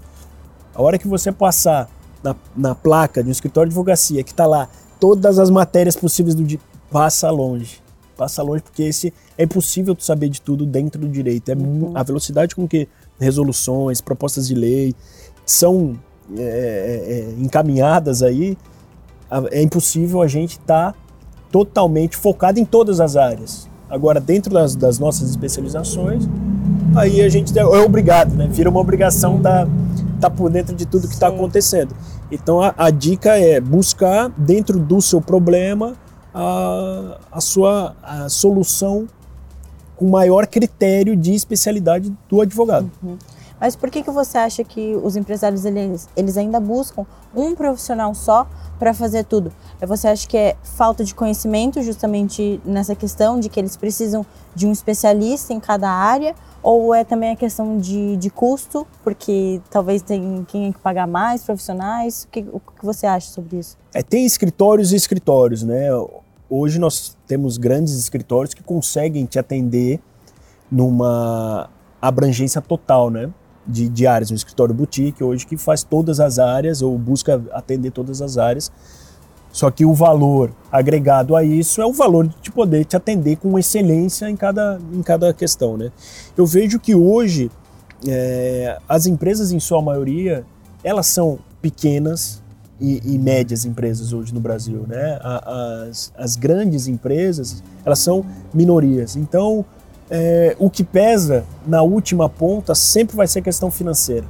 a 0.74 0.82
hora 0.82 1.00
que 1.00 1.08
você 1.08 1.32
passar 1.32 1.90
na, 2.22 2.36
na 2.56 2.76
placa 2.76 3.24
de 3.24 3.30
um 3.30 3.32
escritório 3.32 3.70
de 3.70 3.74
advocacia 3.74 4.24
que 4.24 4.32
está 4.32 4.46
lá 4.46 4.68
todas 5.00 5.40
as 5.40 5.50
matérias 5.50 5.96
possíveis 5.96 6.36
do 6.36 6.44
dia, 6.44 6.60
passa 6.92 7.30
longe. 7.32 7.85
Passa 8.16 8.42
longe 8.42 8.64
porque 8.64 8.84
esse 8.84 9.14
é 9.38 9.44
impossível 9.44 9.96
tu 9.96 10.04
saber 10.04 10.30
de 10.30 10.42
tudo 10.42 10.66
dentro 10.66 11.02
do 11.02 11.08
direito. 11.08 11.50
É 11.50 11.56
uhum. 11.56 11.92
a 11.94 12.04
velocidade 12.04 12.56
com 12.56 12.68
que 12.68 12.88
resoluções, 13.20 14.02
propostas 14.02 14.48
de 14.48 14.56
lei 14.56 14.94
são 15.46 15.98
é, 16.38 16.42
é, 16.42 17.12
é 17.12 17.44
encaminhadas 17.44 18.24
aí, 18.24 18.58
é 19.52 19.62
impossível 19.62 20.22
a 20.22 20.28
gente 20.28 20.52
estar 20.52 20.94
tá 20.94 21.00
totalmente 21.52 22.16
focado 22.18 22.60
em 22.60 22.66
todas 22.66 23.00
as 23.00 23.16
áreas. 23.16 23.70
Agora, 23.90 24.20
dentro 24.20 24.54
das, 24.54 24.76
das, 24.76 24.98
nossas 24.98 25.30
especializações, 25.30 26.28
aí 26.96 27.22
a 27.22 27.30
gente 27.30 27.58
é 27.58 27.66
obrigado, 27.66 28.34
né? 28.34 28.48
Vira 28.52 28.70
uma 28.70 28.80
obrigação 28.80 29.40
da 29.40 29.68
tá 30.20 30.30
por 30.30 30.50
dentro 30.50 30.76
de 30.76 30.86
tudo 30.86 31.08
que 31.08 31.14
está 31.14 31.28
acontecendo. 31.28 31.96
Então 32.32 32.62
a, 32.62 32.74
a, 32.78 32.90
dica 32.90 33.38
é 33.38 33.60
buscar 33.60 34.30
dentro 34.38 34.80
do 34.80 35.02
seu 35.02 35.22
problema 35.22 35.94
a, 36.36 37.18
a 37.32 37.42
sua 37.42 37.96
a 38.04 38.28
solução 38.28 39.08
com 39.96 40.06
maior 40.10 40.46
critério 40.46 41.16
de 41.16 41.34
especialidade 41.34 42.14
do 42.28 42.42
advogado. 42.42 42.92
Uhum. 43.02 43.18
Mas 43.60 43.74
por 43.74 43.90
que, 43.90 44.04
que 44.04 44.12
você 44.12 44.38
acha 44.38 44.64
que 44.66 44.96
os 45.02 45.16
empresários 45.16 45.64
eles, 45.64 46.10
eles 46.16 46.38
ainda 46.38 46.60
buscam 46.60 47.06
um 47.34 47.56
profissional 47.56 48.14
só 48.14 48.46
para 48.78 48.94
fazer 48.94 49.24
tudo? 49.24 49.52
É, 49.80 49.86
você 49.86 50.10
acha 50.10 50.28
que 50.28 50.38
é 50.38 50.58
falta 50.62 51.06
de 51.06 51.16
conhecimento 51.16 51.82
justamente 51.82 52.60
nessa 52.66 52.94
questão 52.94 53.40
de 53.40 53.48
que 53.48 53.58
eles 53.58 53.78
precisam 53.78 54.26
de 54.54 54.68
um 54.68 54.74
especialista 54.74 55.54
em 55.54 55.60
cada 55.62 55.90
área? 55.90 56.36
Ou 56.62 56.94
é 56.94 57.06
também 57.06 57.32
a 57.32 57.36
questão 57.36 57.78
de, 57.78 58.18
de 58.18 58.30
custo, 58.30 58.86
porque 59.04 59.62
talvez 59.70 60.02
tem 60.02 60.46
quem 60.50 60.74
que 60.74 60.80
pagar 60.80 61.08
mais 61.08 61.44
profissionais? 61.44 62.24
O 62.24 62.28
que, 62.28 62.46
o 62.52 62.60
que 62.60 62.84
você 62.84 63.06
acha 63.06 63.30
sobre 63.30 63.60
isso? 63.60 63.78
É, 63.94 64.04
tem 64.04 64.26
escritórios 64.26 64.92
e 64.92 64.96
escritórios, 64.96 65.64
né? 65.64 65.88
Hoje 66.50 66.80
nós 66.80 67.18
temos 67.28 67.58
grandes 67.58 67.98
escritórios 67.98 68.54
que 68.54 68.64
conseguem 68.64 69.26
te 69.26 69.40
atender 69.40 70.00
numa 70.72 71.70
abrangência 72.02 72.62
total, 72.62 73.10
né? 73.10 73.32
De, 73.68 73.90
de 73.90 74.06
áreas, 74.06 74.30
um 74.30 74.36
escritório 74.36 74.76
boutique 74.76 75.24
hoje 75.24 75.48
que 75.48 75.58
faz 75.58 75.84
todas 75.84 76.20
as 76.20 76.38
áreas 76.38 76.84
ou 76.84 76.96
busca 77.00 77.42
atender 77.52 77.92
todas 77.92 78.22
as 78.22 78.38
áreas. 78.38 78.72
Só 79.52 79.72
que 79.72 79.86
o 79.86 79.94
valor 79.94 80.52
agregado 80.72 81.36
a 81.36 81.44
isso 81.44 81.82
é 81.82 81.86
o 81.86 81.94
valor 81.94 82.28
de 82.42 82.52
poder 82.52 82.86
te 82.86 82.96
atender 82.96 83.38
com 83.38 83.58
excelência 83.58 84.30
em 84.30 84.36
cada, 84.36 84.80
em 84.94 85.02
cada 85.02 85.34
questão, 85.34 85.78
né? 85.78 85.92
Eu 86.38 86.46
vejo 86.46 86.80
que 86.80 86.94
hoje 86.94 87.50
é, 88.08 88.78
as 88.88 89.08
empresas, 89.08 89.52
em 89.52 89.60
sua 89.60 89.82
maioria, 89.82 90.46
elas 90.84 91.08
são 91.08 91.40
pequenas, 91.62 92.44
e, 92.80 93.02
e, 93.06 93.18
médias 93.18 93.64
empresas 93.64 94.12
hoje 94.12 94.34
no 94.34 94.40
Brasil, 94.40 94.86
né? 94.88 95.20
As, 95.22 96.12
as 96.18 96.36
grandes 96.36 96.88
empresas, 96.88 97.64
elas 97.86 98.00
são 98.00 98.26
minorias. 98.54 99.16
Então, 99.16 99.64
é, 100.10 100.56
o 100.60 100.70
que 100.70 100.84
pesa 100.84 101.46
na 101.66 101.82
última 101.82 102.30
ponta 102.30 102.76
sempre 102.76 103.16
vai 103.16 103.28
ser 103.28 103.40
a 103.40 103.42
questão 103.42 103.72
financeira. 103.72 104.26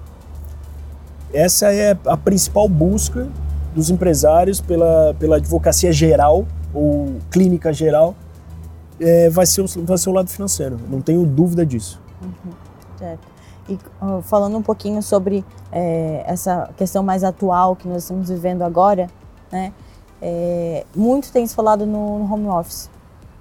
Essa 1.34 1.74
é 1.74 1.98
a 2.06 2.16
principal 2.16 2.70
busca 2.70 3.28
dos 3.74 3.90
empresários 3.90 4.62
pela, 4.62 5.14
pela 5.20 5.36
advocacia 5.36 5.92
geral 5.92 6.48
ou 6.74 7.16
clínica 7.30 7.74
geral, 7.74 8.16
é, 9.00 9.30
vai, 9.30 9.46
ser 9.46 9.62
o, 9.62 9.68
vai 9.84 9.98
ser 9.98 10.10
o 10.10 10.14
lado 10.14 10.30
financeiro. 10.30 10.80
Não 10.90 11.02
tenho 11.02 11.25
dúvida 11.25 11.66
disso. 11.66 12.02
Uhum. 12.22 12.52
Certo. 12.98 13.35
E 13.68 13.74
uh, 14.02 14.22
falando 14.22 14.58
um 14.58 14.62
pouquinho 14.62 15.02
sobre 15.02 15.44
é, 15.72 16.24
essa 16.28 16.70
questão 16.78 17.02
mais 17.04 17.24
atual 17.24 17.76
que 17.76 17.88
nós 17.88 18.04
estamos 18.04 18.30
vivendo 18.30 18.62
agora, 18.62 19.10
né? 19.52 19.74
É, 20.22 20.86
muito 20.96 21.32
tem 21.32 21.46
se 21.46 21.54
falado 21.54 21.86
no, 21.86 22.20
no 22.20 22.34
home 22.34 22.48
office. 22.48 22.90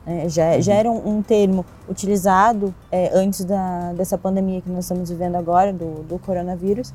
É, 0.06 0.28
já, 0.28 0.54
uhum. 0.54 0.62
já 0.62 0.74
era 0.74 0.90
um, 0.90 1.16
um 1.16 1.22
termo 1.22 1.64
utilizado 1.88 2.74
é, 2.92 3.10
antes 3.14 3.44
da, 3.44 3.92
dessa 3.94 4.18
pandemia 4.18 4.60
que 4.60 4.68
nós 4.68 4.84
estamos 4.84 5.08
vivendo 5.08 5.36
agora, 5.36 5.72
do, 5.72 6.02
do 6.02 6.18
coronavírus, 6.18 6.92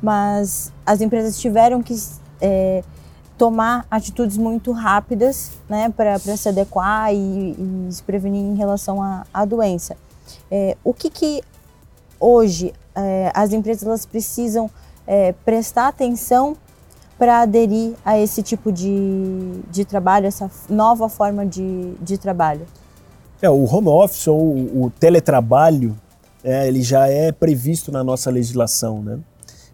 mas 0.00 0.72
as 0.86 1.00
empresas 1.00 1.40
tiveram 1.40 1.82
que 1.82 1.94
é, 2.40 2.84
tomar 3.36 3.84
atitudes 3.90 4.36
muito 4.36 4.70
rápidas 4.70 5.52
né, 5.68 5.88
para 5.90 6.18
se 6.18 6.48
adequar 6.48 7.12
e, 7.12 7.16
e, 7.18 7.88
se 7.90 8.02
prevenir 8.02 8.40
em 8.40 8.54
relação 8.54 9.02
à, 9.02 9.26
à 9.34 9.44
doença. 9.44 9.96
É, 10.50 10.76
o 10.84 10.94
que, 10.94 11.10
que 11.10 11.42
hoje 12.22 12.72
é, 12.94 13.30
as 13.34 13.52
empresas 13.52 13.82
elas 13.86 14.06
precisam 14.06 14.70
é, 15.06 15.32
prestar 15.44 15.88
atenção 15.88 16.56
para 17.18 17.42
aderir 17.42 17.94
a 18.04 18.18
esse 18.18 18.42
tipo 18.42 18.72
de, 18.72 19.60
de 19.70 19.84
trabalho, 19.84 20.26
essa 20.26 20.50
nova 20.68 21.08
forma 21.08 21.44
de, 21.44 21.92
de 22.00 22.16
trabalho? 22.16 22.66
É, 23.40 23.50
o 23.50 23.64
home 23.64 23.88
office 23.88 24.26
ou 24.28 24.38
o 24.40 24.92
teletrabalho, 24.98 25.96
é, 26.42 26.66
ele 26.66 26.82
já 26.82 27.08
é 27.08 27.30
previsto 27.30 27.92
na 27.92 28.02
nossa 28.02 28.30
legislação, 28.30 29.02
né? 29.02 29.18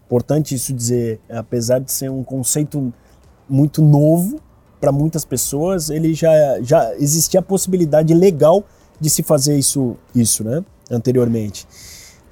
Importante 0.05 0.55
isso 0.55 0.73
dizer, 0.73 1.19
apesar 1.29 1.79
de 1.79 1.91
ser 1.91 2.09
um 2.09 2.23
conceito 2.23 2.91
muito 3.47 3.81
novo 3.81 4.39
para 4.79 4.91
muitas 4.91 5.23
pessoas, 5.23 5.89
ele 5.89 6.15
já, 6.15 6.31
já 6.61 6.95
existia 6.95 7.39
a 7.41 7.43
possibilidade 7.43 8.13
legal 8.13 8.63
de 8.99 9.09
se 9.09 9.21
fazer 9.21 9.57
isso, 9.57 9.95
isso 10.15 10.43
né? 10.43 10.63
Anteriormente. 10.89 11.67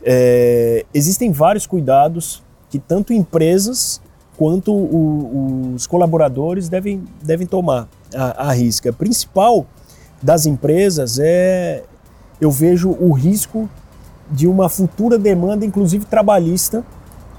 É, 0.03 0.85
existem 0.93 1.31
vários 1.31 1.65
cuidados 1.65 2.43
que 2.69 2.79
tanto 2.79 3.13
empresas 3.13 4.01
quanto 4.37 4.71
o, 4.71 5.73
os 5.73 5.87
colaboradores 5.87 6.69
devem, 6.69 7.03
devem 7.23 7.47
tomar 7.47 7.87
a, 8.15 8.49
a 8.49 8.51
risca. 8.53 8.91
A 8.91 8.93
principal 8.93 9.65
das 10.21 10.45
empresas 10.45 11.19
é, 11.19 11.83
eu 12.39 12.51
vejo 12.51 12.95
o 12.99 13.11
risco 13.11 13.69
de 14.29 14.47
uma 14.47 14.69
futura 14.69 15.17
demanda, 15.17 15.65
inclusive 15.65 16.05
trabalhista, 16.05 16.83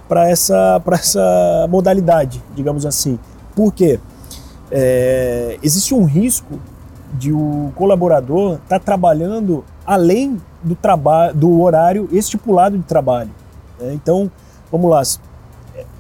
para 0.09 0.29
essa, 0.29 0.83
essa 0.93 1.67
modalidade, 1.69 2.43
digamos 2.57 2.87
assim. 2.87 3.19
Por 3.55 3.73
quê? 3.73 4.01
É, 4.71 5.59
existe 5.63 5.95
um 5.95 6.05
risco 6.05 6.59
de 7.15 7.33
o 7.33 7.73
colaborador 7.75 8.55
estar 8.55 8.79
tá 8.79 8.85
trabalhando 8.85 9.65
além 9.87 10.41
do, 10.63 10.75
trabalho, 10.75 11.35
do 11.35 11.61
horário 11.61 12.09
estipulado 12.13 12.77
de 12.77 12.85
trabalho. 12.85 13.31
Né? 13.79 13.95
Então, 13.95 14.31
vamos 14.71 14.91
lá, 14.91 15.03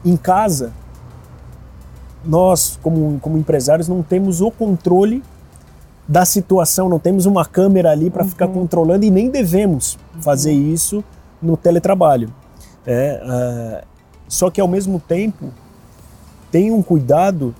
em 0.05 0.17
casa, 0.17 0.73
nós, 2.25 2.79
como, 2.83 3.19
como 3.21 3.39
empresários, 3.39 3.89
não 3.89 4.03
temos 4.03 4.41
o 4.41 4.51
controle 4.51 5.23
da 6.07 6.25
situação, 6.25 6.89
não 6.89 6.99
temos 6.99 7.27
uma 7.27 7.45
câmera 7.45 7.91
ali 7.91 8.11
para 8.11 8.23
uhum. 8.23 8.29
ficar 8.29 8.49
controlando 8.49 9.05
e 9.05 9.11
nem 9.11 9.31
devemos 9.31 9.99
fazer 10.21 10.53
uhum. 10.53 10.73
isso 10.73 11.05
no 11.41 11.57
teletrabalho. 11.57 12.33
É, 12.87 13.83
uh, 13.83 13.87
só 14.27 14.51
que, 14.51 14.61
ao 14.61 14.69
mesmo 14.69 14.99
tempo, 14.99 15.51
tem 16.51 16.71
um 16.73 16.83
cuidado 16.83 17.55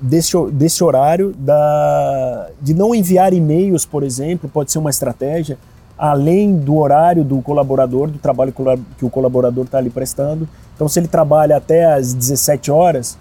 desse, 0.00 0.32
desse 0.52 0.82
horário 0.82 1.34
da, 1.36 2.48
de 2.60 2.72
não 2.72 2.94
enviar 2.94 3.32
e-mails, 3.32 3.84
por 3.84 4.02
exemplo, 4.02 4.48
pode 4.48 4.72
ser 4.72 4.78
uma 4.78 4.90
estratégia, 4.90 5.58
além 6.00 6.56
do 6.56 6.78
horário 6.78 7.22
do 7.22 7.42
colaborador, 7.42 8.08
do 8.08 8.18
trabalho 8.18 8.54
que 8.96 9.04
o 9.04 9.10
colaborador 9.10 9.66
está 9.66 9.76
ali 9.76 9.90
prestando. 9.90 10.48
Então, 10.74 10.88
se 10.88 10.98
ele 10.98 11.08
trabalha 11.08 11.58
até 11.58 11.84
às 11.84 12.14
17 12.14 12.70
horas, 12.70 13.18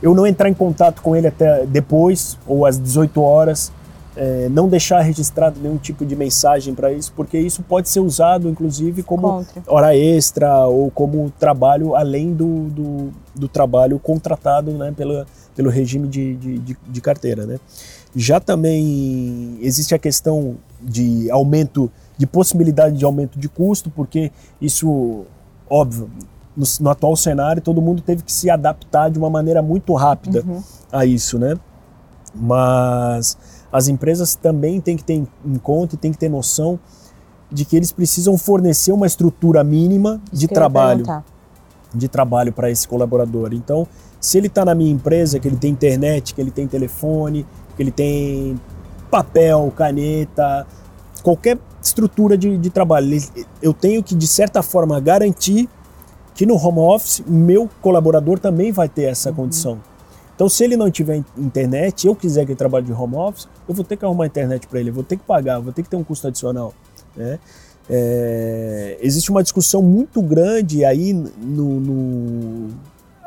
eu 0.00 0.14
não 0.14 0.24
entrar 0.24 0.48
em 0.48 0.54
contato 0.54 1.02
com 1.02 1.16
ele 1.16 1.26
até 1.26 1.66
depois 1.66 2.38
ou 2.46 2.64
às 2.64 2.78
18 2.78 3.20
horas, 3.20 3.72
é, 4.14 4.48
não 4.48 4.68
deixar 4.68 5.00
registrado 5.00 5.58
nenhum 5.60 5.76
tipo 5.78 6.06
de 6.06 6.14
mensagem 6.14 6.74
para 6.74 6.92
isso, 6.92 7.12
porque 7.16 7.36
isso 7.36 7.60
pode 7.60 7.88
ser 7.88 7.98
usado, 7.98 8.48
inclusive, 8.48 9.02
como 9.02 9.22
Contra. 9.22 9.62
hora 9.66 9.96
extra 9.96 10.66
ou 10.66 10.92
como 10.92 11.28
trabalho 11.40 11.96
além 11.96 12.32
do, 12.32 12.68
do, 12.68 13.10
do 13.34 13.48
trabalho 13.48 13.98
contratado 13.98 14.70
né, 14.70 14.92
pelo, 14.96 15.26
pelo 15.56 15.70
regime 15.70 16.06
de, 16.06 16.36
de, 16.36 16.58
de, 16.58 16.76
de 16.86 17.00
carteira. 17.00 17.46
Né? 17.46 17.58
Já 18.14 18.38
também 18.38 19.58
existe 19.60 19.92
a 19.92 19.98
questão 19.98 20.56
de 20.80 21.28
aumento 21.32 21.90
de 22.22 22.26
possibilidade 22.28 22.96
de 22.96 23.04
aumento 23.04 23.36
de 23.36 23.48
custo, 23.48 23.90
porque 23.90 24.30
isso, 24.60 25.24
óbvio, 25.68 26.08
no, 26.56 26.64
no, 26.78 26.88
atual 26.88 27.16
cenário 27.16 27.60
todo 27.60 27.82
mundo 27.82 28.00
teve 28.00 28.22
que 28.22 28.30
se 28.30 28.48
adaptar 28.48 29.10
de 29.10 29.18
uma 29.18 29.28
maneira 29.28 29.60
muito 29.60 29.92
rápida 29.94 30.44
uhum. 30.46 30.62
a 30.92 31.04
isso, 31.04 31.36
né? 31.36 31.58
Mas 32.32 33.36
as 33.72 33.88
empresas 33.88 34.36
também 34.36 34.80
têm 34.80 34.96
que 34.96 35.02
ter 35.02 35.14
em 35.14 35.56
conta 35.56 35.96
e 35.96 35.98
têm 35.98 36.12
que 36.12 36.18
ter 36.18 36.28
noção 36.28 36.78
de 37.50 37.64
que 37.64 37.74
eles 37.74 37.90
precisam 37.90 38.38
fornecer 38.38 38.92
uma 38.92 39.06
estrutura 39.06 39.64
mínima 39.64 40.20
de 40.32 40.46
trabalho, 40.46 41.04
de 41.92 42.06
trabalho 42.06 42.52
para 42.52 42.70
esse 42.70 42.86
colaborador. 42.86 43.52
Então, 43.52 43.84
se 44.20 44.38
ele 44.38 44.46
está 44.46 44.64
na 44.64 44.76
minha 44.76 44.92
empresa, 44.92 45.40
que 45.40 45.48
ele 45.48 45.56
tem 45.56 45.72
internet, 45.72 46.34
que 46.34 46.40
ele 46.40 46.52
tem 46.52 46.68
telefone, 46.68 47.44
que 47.76 47.82
ele 47.82 47.90
tem 47.90 48.60
papel, 49.10 49.72
caneta, 49.76 50.64
qualquer 51.22 51.58
estrutura 51.82 52.36
de, 52.36 52.56
de 52.58 52.70
trabalho. 52.70 53.18
Eu 53.60 53.72
tenho 53.72 54.02
que, 54.02 54.14
de 54.14 54.26
certa 54.26 54.62
forma, 54.62 55.00
garantir 55.00 55.68
que 56.34 56.46
no 56.46 56.56
home 56.56 56.78
office 56.78 57.22
meu 57.26 57.68
colaborador 57.80 58.38
também 58.38 58.72
vai 58.72 58.88
ter 58.88 59.04
essa 59.04 59.30
uhum. 59.30 59.36
condição. 59.36 59.80
Então, 60.34 60.48
se 60.48 60.64
ele 60.64 60.76
não 60.76 60.90
tiver 60.90 61.22
internet, 61.36 62.06
eu 62.06 62.16
quiser 62.16 62.44
que 62.44 62.52
ele 62.52 62.58
trabalhe 62.58 62.86
de 62.86 62.92
home 62.92 63.14
office, 63.14 63.46
eu 63.68 63.74
vou 63.74 63.84
ter 63.84 63.96
que 63.96 64.04
arrumar 64.04 64.26
internet 64.26 64.66
para 64.66 64.80
ele, 64.80 64.90
eu 64.90 64.94
vou 64.94 65.04
ter 65.04 65.16
que 65.16 65.24
pagar, 65.24 65.60
vou 65.60 65.72
ter 65.72 65.82
que 65.82 65.88
ter 65.88 65.96
um 65.96 66.02
custo 66.02 66.26
adicional. 66.26 66.74
Né? 67.14 67.38
É, 67.88 68.98
existe 69.00 69.30
uma 69.30 69.42
discussão 69.42 69.82
muito 69.82 70.22
grande 70.22 70.84
aí 70.84 71.12
no, 71.12 71.80
no, 71.80 72.68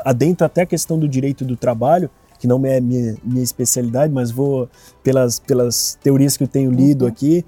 adentro 0.04 0.46
até 0.46 0.64
a 0.64 0.66
questão 0.66 0.98
do 0.98 1.08
direito 1.08 1.46
do 1.46 1.56
trabalho, 1.56 2.10
que 2.40 2.48
não 2.48 2.64
é 2.66 2.82
minha, 2.82 3.16
minha 3.24 3.44
especialidade, 3.44 4.12
mas 4.12 4.32
vou 4.32 4.68
pelas, 5.04 5.40
pelas 5.40 5.98
teorias 6.04 6.36
que 6.36 6.44
eu 6.44 6.48
tenho 6.48 6.72
lido 6.72 7.04
uhum. 7.04 7.08
aqui, 7.08 7.46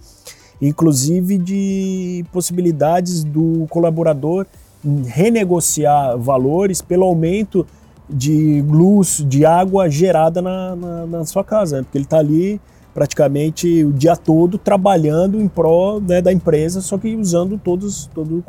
inclusive 0.61 1.37
de 1.37 2.25
possibilidades 2.31 3.23
do 3.23 3.65
colaborador 3.69 4.45
renegociar 5.05 6.17
valores 6.17 6.81
pelo 6.81 7.03
aumento 7.03 7.65
de 8.09 8.61
luz, 8.61 9.23
de 9.27 9.45
água 9.45 9.89
gerada 9.89 10.41
na, 10.41 10.75
na, 10.75 11.05
na 11.05 11.25
sua 11.25 11.43
casa, 11.43 11.77
né? 11.77 11.83
porque 11.83 11.97
ele 11.97 12.05
está 12.05 12.19
ali 12.19 12.61
praticamente 12.93 13.83
o 13.83 13.93
dia 13.93 14.15
todo 14.15 14.57
trabalhando 14.57 15.39
em 15.39 15.47
prol 15.47 16.01
né, 16.01 16.21
da 16.21 16.33
empresa, 16.33 16.81
só 16.81 16.97
que 16.97 17.15
usando 17.15 17.57
todos, 17.57 18.09
todo 18.13 18.43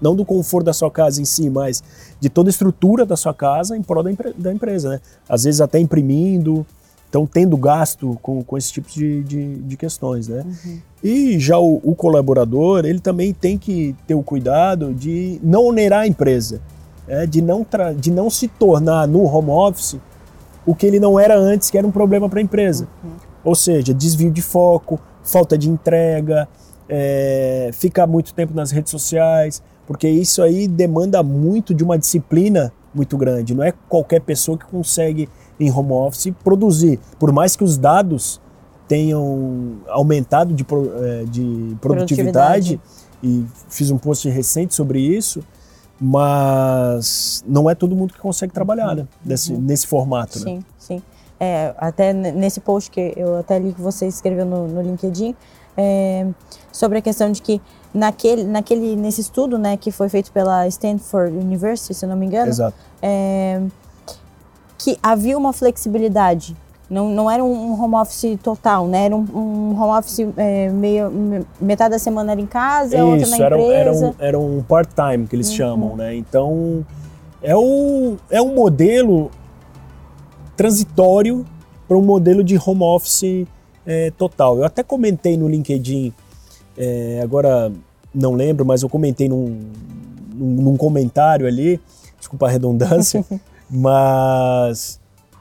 não 0.00 0.14
do 0.14 0.24
conforto 0.24 0.66
da 0.66 0.72
sua 0.72 0.90
casa 0.90 1.20
em 1.20 1.24
si, 1.24 1.50
mas 1.50 1.82
de 2.20 2.28
toda 2.28 2.48
a 2.48 2.52
estrutura 2.52 3.04
da 3.04 3.16
sua 3.16 3.34
casa 3.34 3.76
em 3.76 3.82
prol 3.82 4.04
da, 4.04 4.10
da 4.36 4.52
empresa, 4.52 4.90
né? 4.90 5.00
Às 5.28 5.42
vezes 5.42 5.60
até 5.60 5.80
imprimindo, 5.80 6.64
então 7.08 7.26
tendo 7.26 7.56
gasto 7.56 8.16
com, 8.22 8.44
com 8.44 8.56
esse 8.56 8.72
tipo 8.72 8.88
de, 8.88 9.22
de, 9.24 9.56
de 9.56 9.76
questões, 9.76 10.28
né? 10.28 10.44
Uhum. 10.46 10.78
E 11.02 11.38
já 11.38 11.58
o, 11.58 11.80
o, 11.82 11.94
colaborador, 11.94 12.84
ele 12.84 12.98
também 12.98 13.32
tem 13.32 13.56
que 13.56 13.94
ter 14.06 14.14
o 14.14 14.22
cuidado 14.22 14.92
de 14.92 15.40
não 15.42 15.66
onerar 15.66 16.00
a 16.00 16.06
empresa, 16.06 16.60
é, 17.06 17.24
de, 17.24 17.40
não 17.40 17.64
de 17.96 18.10
não 18.10 18.28
se 18.28 18.48
tornar 18.48 19.06
no 19.06 19.24
home 19.24 19.50
office 19.50 19.96
o 20.66 20.74
que 20.74 20.86
ele 20.86 21.00
não 21.00 21.18
era 21.18 21.38
antes, 21.38 21.70
que 21.70 21.78
era 21.78 21.86
um 21.86 21.90
problema 21.90 22.28
para 22.28 22.40
a 22.40 22.42
empresa. 22.42 22.88
Uhum. 23.02 23.10
Ou 23.44 23.54
seja, 23.54 23.94
desvio 23.94 24.30
de 24.30 24.42
foco, 24.42 25.00
falta 25.22 25.56
de 25.56 25.70
entrega, 25.70 26.48
é, 26.88 27.70
ficar 27.72 28.06
muito 28.06 28.34
tempo 28.34 28.52
nas 28.54 28.70
redes 28.70 28.90
sociais, 28.90 29.62
porque 29.86 30.08
isso 30.08 30.42
aí 30.42 30.68
demanda 30.68 31.22
muito 31.22 31.72
de 31.72 31.82
uma 31.82 31.98
disciplina 31.98 32.72
muito 32.94 33.16
grande. 33.16 33.54
Não 33.54 33.62
é 33.64 33.72
qualquer 33.88 34.20
pessoa 34.20 34.58
que 34.58 34.66
consegue 34.66 35.28
em 35.58 35.70
home 35.72 35.92
office 35.92 36.32
produzir. 36.44 36.98
Por 37.18 37.32
mais 37.32 37.56
que 37.56 37.64
os 37.64 37.78
dados 37.78 38.40
tenham 38.88 39.76
aumentado 39.88 40.52
de, 40.54 40.64
é, 40.64 41.24
de 41.24 41.76
produtividade, 41.80 42.78
produtividade, 42.78 42.80
e 43.22 43.44
fiz 43.68 43.90
um 43.90 43.98
post 43.98 44.28
recente 44.28 44.74
sobre 44.74 45.00
isso, 45.00 45.44
mas 46.00 47.44
não 47.46 47.68
é 47.68 47.74
todo 47.74 47.94
mundo 47.94 48.14
que 48.14 48.20
consegue 48.20 48.52
trabalhar 48.52 48.96
né? 48.96 49.06
Desse, 49.22 49.52
uhum. 49.52 49.60
nesse 49.60 49.86
formato. 49.86 50.38
Sim, 50.38 50.56
né? 50.56 50.64
sim 50.78 51.02
é, 51.40 51.74
até 51.78 52.12
nesse 52.12 52.60
post 52.60 52.90
que 52.90 53.12
eu 53.16 53.38
até 53.38 53.58
li 53.58 53.72
que 53.72 53.80
você 53.80 54.06
escreveu 54.06 54.44
no, 54.44 54.66
no 54.66 54.82
LinkedIn, 54.82 55.34
é, 55.76 56.26
sobre 56.72 56.98
a 56.98 57.02
questão 57.02 57.30
de 57.30 57.40
que 57.40 57.60
naquele, 57.94 58.44
naquele, 58.44 58.96
nesse 58.96 59.20
estudo 59.20 59.58
né, 59.58 59.76
que 59.76 59.92
foi 59.92 60.08
feito 60.08 60.32
pela 60.32 60.66
Stanford 60.66 61.36
University, 61.36 61.94
se 61.94 62.06
não 62.06 62.16
me 62.16 62.26
engano, 62.26 62.52
é, 63.00 63.62
que 64.76 64.98
havia 65.02 65.38
uma 65.38 65.52
flexibilidade. 65.52 66.56
Não, 66.88 67.10
não 67.10 67.30
era 67.30 67.44
um 67.44 67.82
home 67.82 67.96
office 67.96 68.38
total, 68.42 68.88
né? 68.88 69.06
Era 69.06 69.16
um, 69.16 69.26
um 69.34 69.80
home 69.80 69.98
office 69.98 70.20
é, 70.36 70.70
meio. 70.70 71.44
metade 71.60 71.90
da 71.90 71.98
semana 71.98 72.32
era 72.32 72.40
em 72.40 72.46
casa, 72.46 72.96
Isso, 72.96 73.04
outra 73.04 73.26
na 73.26 73.36
era, 73.36 73.60
empresa. 73.60 74.06
Era 74.06 74.06
um, 74.06 74.14
era 74.18 74.38
um 74.38 74.62
part-time 74.62 75.26
que 75.26 75.36
eles 75.36 75.50
uhum. 75.50 75.56
chamam, 75.56 75.96
né? 75.96 76.16
Então, 76.16 76.86
é, 77.42 77.54
o, 77.54 78.16
é 78.30 78.40
um 78.40 78.54
modelo 78.54 79.30
transitório 80.56 81.44
para 81.86 81.96
um 81.96 82.02
modelo 82.02 82.42
de 82.42 82.56
home 82.56 82.82
office 82.82 83.46
é, 83.86 84.10
total. 84.10 84.56
Eu 84.58 84.64
até 84.64 84.82
comentei 84.82 85.36
no 85.36 85.48
LinkedIn, 85.48 86.12
é, 86.76 87.20
agora 87.22 87.70
não 88.14 88.34
lembro, 88.34 88.64
mas 88.64 88.82
eu 88.82 88.88
comentei 88.88 89.28
num, 89.28 89.70
num, 90.34 90.62
num 90.62 90.76
comentário 90.76 91.46
ali, 91.46 91.80
desculpa 92.18 92.46
a 92.46 92.50
redundância, 92.50 93.24
mas 93.70 94.98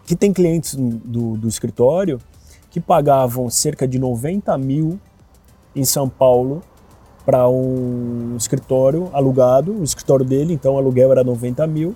que 0.07 0.15
tem 0.15 0.31
clientes 0.31 0.73
do, 0.73 1.35
do 1.35 1.47
escritório 1.49 2.19
que 2.71 2.79
pagavam 2.79 3.49
cerca 3.49 3.85
de 3.85 3.99
90 3.99 4.57
mil 4.57 4.97
em 5.75 5.83
São 5.83 6.07
Paulo 6.07 6.63
para 7.25 7.47
um 7.49 8.35
escritório 8.37 9.09
alugado, 9.11 9.73
o 9.73 9.83
escritório 9.83 10.23
dele, 10.23 10.53
então 10.53 10.75
o 10.75 10.77
aluguel 10.77 11.11
era 11.11 11.25
90 11.25 11.67
mil, 11.67 11.93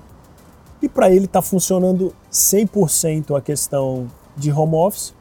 e 0.82 0.90
para 0.90 1.10
ele 1.10 1.24
está 1.24 1.42
funcionando 1.42 2.14
100% 2.30 3.38
a 3.38 3.40
questão 3.40 4.08
de 4.36 4.52
home 4.52 4.76
office, 4.76 5.14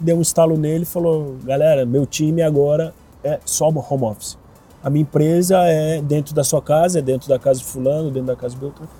deu 0.00 0.16
um 0.16 0.22
estalo 0.22 0.56
nele 0.56 0.84
e 0.84 0.86
falou: 0.86 1.36
galera, 1.44 1.84
meu 1.84 2.06
time 2.06 2.40
agora 2.40 2.94
é 3.22 3.38
só 3.44 3.68
home 3.68 4.04
office. 4.04 4.38
A 4.82 4.88
minha 4.88 5.02
empresa 5.02 5.58
é 5.64 6.00
dentro 6.00 6.34
da 6.34 6.42
sua 6.42 6.62
casa, 6.62 7.00
é 7.00 7.02
dentro 7.02 7.28
da 7.28 7.38
casa 7.38 7.58
de 7.58 7.66
Fulano, 7.66 8.10
dentro 8.10 8.28
da 8.28 8.36
casa 8.36 8.54
de 8.54 8.60
Beltrano. 8.62 8.90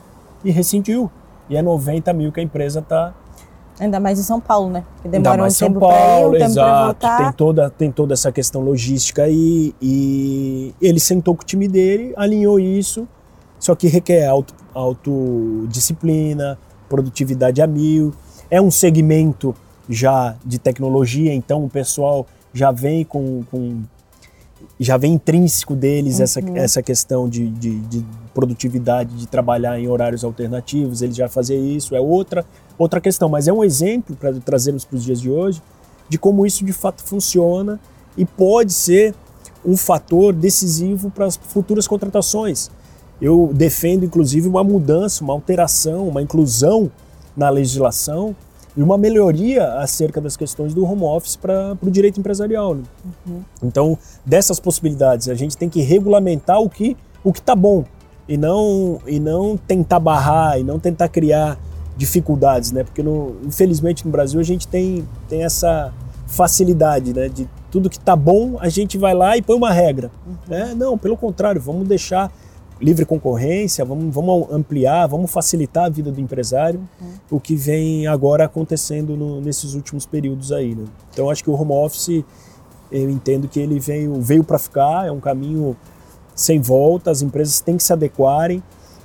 E 0.44 0.50
rescindiu. 0.50 1.10
E 1.50 1.56
é 1.56 1.62
90 1.62 2.12
mil 2.12 2.30
que 2.30 2.38
a 2.38 2.42
empresa 2.42 2.78
está. 2.78 3.12
Ainda 3.80 3.98
mais 3.98 4.20
em 4.20 4.22
São 4.22 4.40
Paulo, 4.40 4.70
né? 4.70 4.84
Que 5.02 5.08
demora 5.08 5.32
Ainda 5.32 5.42
mais 5.42 5.54
um 5.54 5.56
São 5.56 5.68
tempo 5.68 5.80
Paulo, 5.80 6.36
ir, 6.36 6.42
um 6.42 6.44
exato. 6.44 7.06
Tem 7.18 7.32
toda, 7.32 7.70
tem 7.70 7.90
toda 7.90 8.14
essa 8.14 8.30
questão 8.30 8.62
logística 8.62 9.24
aí. 9.24 9.74
E 9.82 10.72
ele 10.80 11.00
sentou 11.00 11.34
com 11.34 11.42
o 11.42 11.44
time 11.44 11.66
dele, 11.66 12.14
alinhou 12.16 12.60
isso, 12.60 13.08
só 13.58 13.74
que 13.74 13.88
requer 13.88 14.26
auto 14.26 14.54
autodisciplina, 14.72 16.56
produtividade 16.88 17.60
a 17.60 17.66
mil. 17.66 18.14
É 18.48 18.60
um 18.60 18.70
segmento 18.70 19.52
já 19.88 20.36
de 20.44 20.58
tecnologia, 20.58 21.34
então 21.34 21.64
o 21.64 21.68
pessoal 21.68 22.26
já 22.54 22.70
vem 22.70 23.04
com, 23.04 23.42
com 23.50 23.82
já 24.82 24.96
vem 24.96 25.12
intrínseco 25.12 25.74
deles 25.74 26.16
uhum. 26.16 26.24
essa, 26.24 26.40
essa 26.54 26.82
questão 26.82 27.28
de, 27.28 27.50
de, 27.50 27.78
de, 27.80 28.06
produtividade, 28.32 29.14
de 29.14 29.26
trabalhar 29.26 29.78
em 29.78 29.86
horários 29.88 30.24
alternativos, 30.24 31.02
eles 31.02 31.16
já 31.16 31.28
fazem 31.28 31.76
isso, 31.76 31.94
é 31.94 32.00
outra, 32.00 32.46
outra 32.78 33.00
questão, 33.00 33.28
mas 33.28 33.46
é 33.46 33.52
um 33.52 33.62
exemplo 33.62 34.16
para 34.16 34.32
trazermos 34.34 34.84
para 34.84 34.96
os 34.96 35.04
dias 35.04 35.20
de 35.20 35.30
hoje 35.30 35.60
de 36.08 36.18
como 36.18 36.44
isso 36.44 36.64
de 36.64 36.72
fato 36.72 37.02
funciona 37.02 37.78
e 38.16 38.24
pode 38.24 38.72
ser 38.72 39.14
um 39.64 39.76
fator 39.76 40.32
decisivo 40.32 41.10
para 41.10 41.26
as 41.26 41.36
futuras 41.36 41.86
contratações. 41.86 42.70
Eu 43.22 43.50
defendo, 43.54 44.04
inclusive, 44.04 44.48
uma 44.48 44.64
mudança, 44.64 45.22
uma 45.22 45.32
alteração, 45.32 46.08
uma 46.08 46.20
inclusão 46.20 46.90
na 47.36 47.48
legislação 47.48 48.34
e 48.76 48.82
uma 48.82 48.96
melhoria 48.96 49.74
acerca 49.74 50.20
das 50.20 50.36
questões 50.36 50.72
do 50.74 50.84
home 50.84 51.02
office 51.02 51.36
para 51.36 51.76
o 51.82 51.90
direito 51.90 52.20
empresarial. 52.20 52.74
Né? 52.74 52.82
Uhum. 53.26 53.40
Então, 53.62 53.98
dessas 54.24 54.60
possibilidades, 54.60 55.28
a 55.28 55.34
gente 55.34 55.56
tem 55.56 55.68
que 55.68 55.80
regulamentar 55.80 56.60
o 56.60 56.68
que 56.68 56.96
o 57.22 57.32
que 57.32 57.40
está 57.40 57.54
bom 57.54 57.84
e 58.28 58.36
não 58.36 59.00
e 59.06 59.20
não 59.20 59.56
tentar 59.56 60.00
barrar 60.00 60.58
e 60.58 60.64
não 60.64 60.78
tentar 60.78 61.08
criar 61.08 61.58
dificuldades, 61.96 62.72
né? 62.72 62.82
Porque 62.84 63.02
no, 63.02 63.36
infelizmente 63.44 64.06
no 64.06 64.10
Brasil 64.10 64.40
a 64.40 64.44
gente 64.44 64.66
tem 64.66 65.06
tem 65.28 65.42
essa 65.42 65.92
facilidade, 66.26 67.12
né? 67.12 67.28
De 67.28 67.48
tudo 67.70 67.90
que 67.90 67.98
está 67.98 68.16
bom 68.16 68.56
a 68.58 68.68
gente 68.68 68.96
vai 68.96 69.14
lá 69.14 69.36
e 69.36 69.42
põe 69.42 69.56
uma 69.56 69.72
regra. 69.72 70.10
Uhum. 70.26 70.34
Né? 70.48 70.74
Não, 70.76 70.96
pelo 70.96 71.16
contrário, 71.16 71.60
vamos 71.60 71.86
deixar 71.86 72.32
livre 72.80 73.04
concorrência, 73.04 73.84
vamos, 73.84 74.12
vamos 74.14 74.50
ampliar, 74.50 75.06
vamos 75.06 75.30
facilitar 75.30 75.84
a 75.84 75.88
vida 75.88 76.10
do 76.10 76.20
empresário, 76.20 76.80
uhum. 77.00 77.12
o 77.30 77.40
que 77.40 77.54
vem 77.54 78.06
agora 78.06 78.44
acontecendo 78.44 79.16
no, 79.16 79.40
nesses 79.40 79.74
últimos 79.74 80.06
períodos 80.06 80.50
aí. 80.50 80.74
Né? 80.74 80.84
Então 81.12 81.28
acho 81.28 81.44
que 81.44 81.50
o 81.50 81.54
home 81.54 81.72
office, 81.72 82.24
eu 82.90 83.10
entendo 83.10 83.46
que 83.46 83.60
ele 83.60 83.78
veio, 83.78 84.20
veio 84.20 84.42
para 84.42 84.58
ficar, 84.58 85.06
é 85.06 85.12
um 85.12 85.20
caminho 85.20 85.76
sem 86.34 86.60
volta, 86.60 87.10
as 87.10 87.20
empresas 87.20 87.60
têm 87.60 87.76
que 87.76 87.82
se 87.82 87.92
adequarem, 87.92 88.62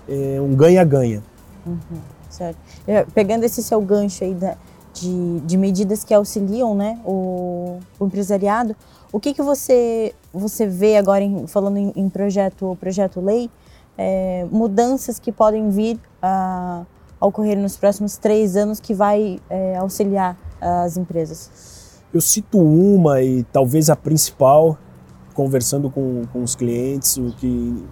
é 0.08 0.40
um 0.40 0.56
ganha-ganha. 0.56 1.22
Uhum. 1.66 2.00
Certo. 2.30 2.58
É, 2.88 3.04
pegando 3.04 3.44
esse 3.44 3.62
seu 3.62 3.82
gancho 3.82 4.24
aí 4.24 4.34
da, 4.34 4.58
de, 4.94 5.40
de 5.42 5.58
medidas 5.58 6.04
que 6.04 6.14
auxiliam 6.14 6.74
né, 6.76 7.00
o, 7.06 7.80
o 8.00 8.06
empresariado, 8.06 8.76
o 9.12 9.20
que, 9.20 9.34
que 9.34 9.42
você, 9.42 10.14
você 10.34 10.68
vê 10.68 10.98
agora, 10.98 11.24
em, 11.24 11.48
falando 11.48 11.78
em, 11.78 11.94
em 11.96 12.10
projeto, 12.10 12.78
projeto 12.80 13.22
lei, 13.22 13.50
é, 13.98 14.46
mudanças 14.52 15.20
que 15.20 15.32
podem 15.32 15.70
vir 15.70 16.00
a, 16.22 16.84
a, 17.20 17.26
ocorrer 17.26 17.58
nos 17.58 17.78
próximos 17.78 18.18
três 18.18 18.56
anos 18.56 18.80
que 18.80 18.94
vai 18.94 19.40
é, 19.50 19.78
auxiliar 19.78 20.38
as 20.60 20.98
empresas? 20.98 22.02
Eu 22.14 22.22
cito 22.22 22.60
uma 22.60 23.22
e 23.22 23.44
talvez 23.44 23.90
a 23.90 23.96
principal, 23.96 24.78
conversando 25.34 25.90
com, 25.90 26.24
com 26.32 26.44
os 26.44 26.56
clientes, 26.56 27.18
o 27.18 27.32
que 27.38 27.84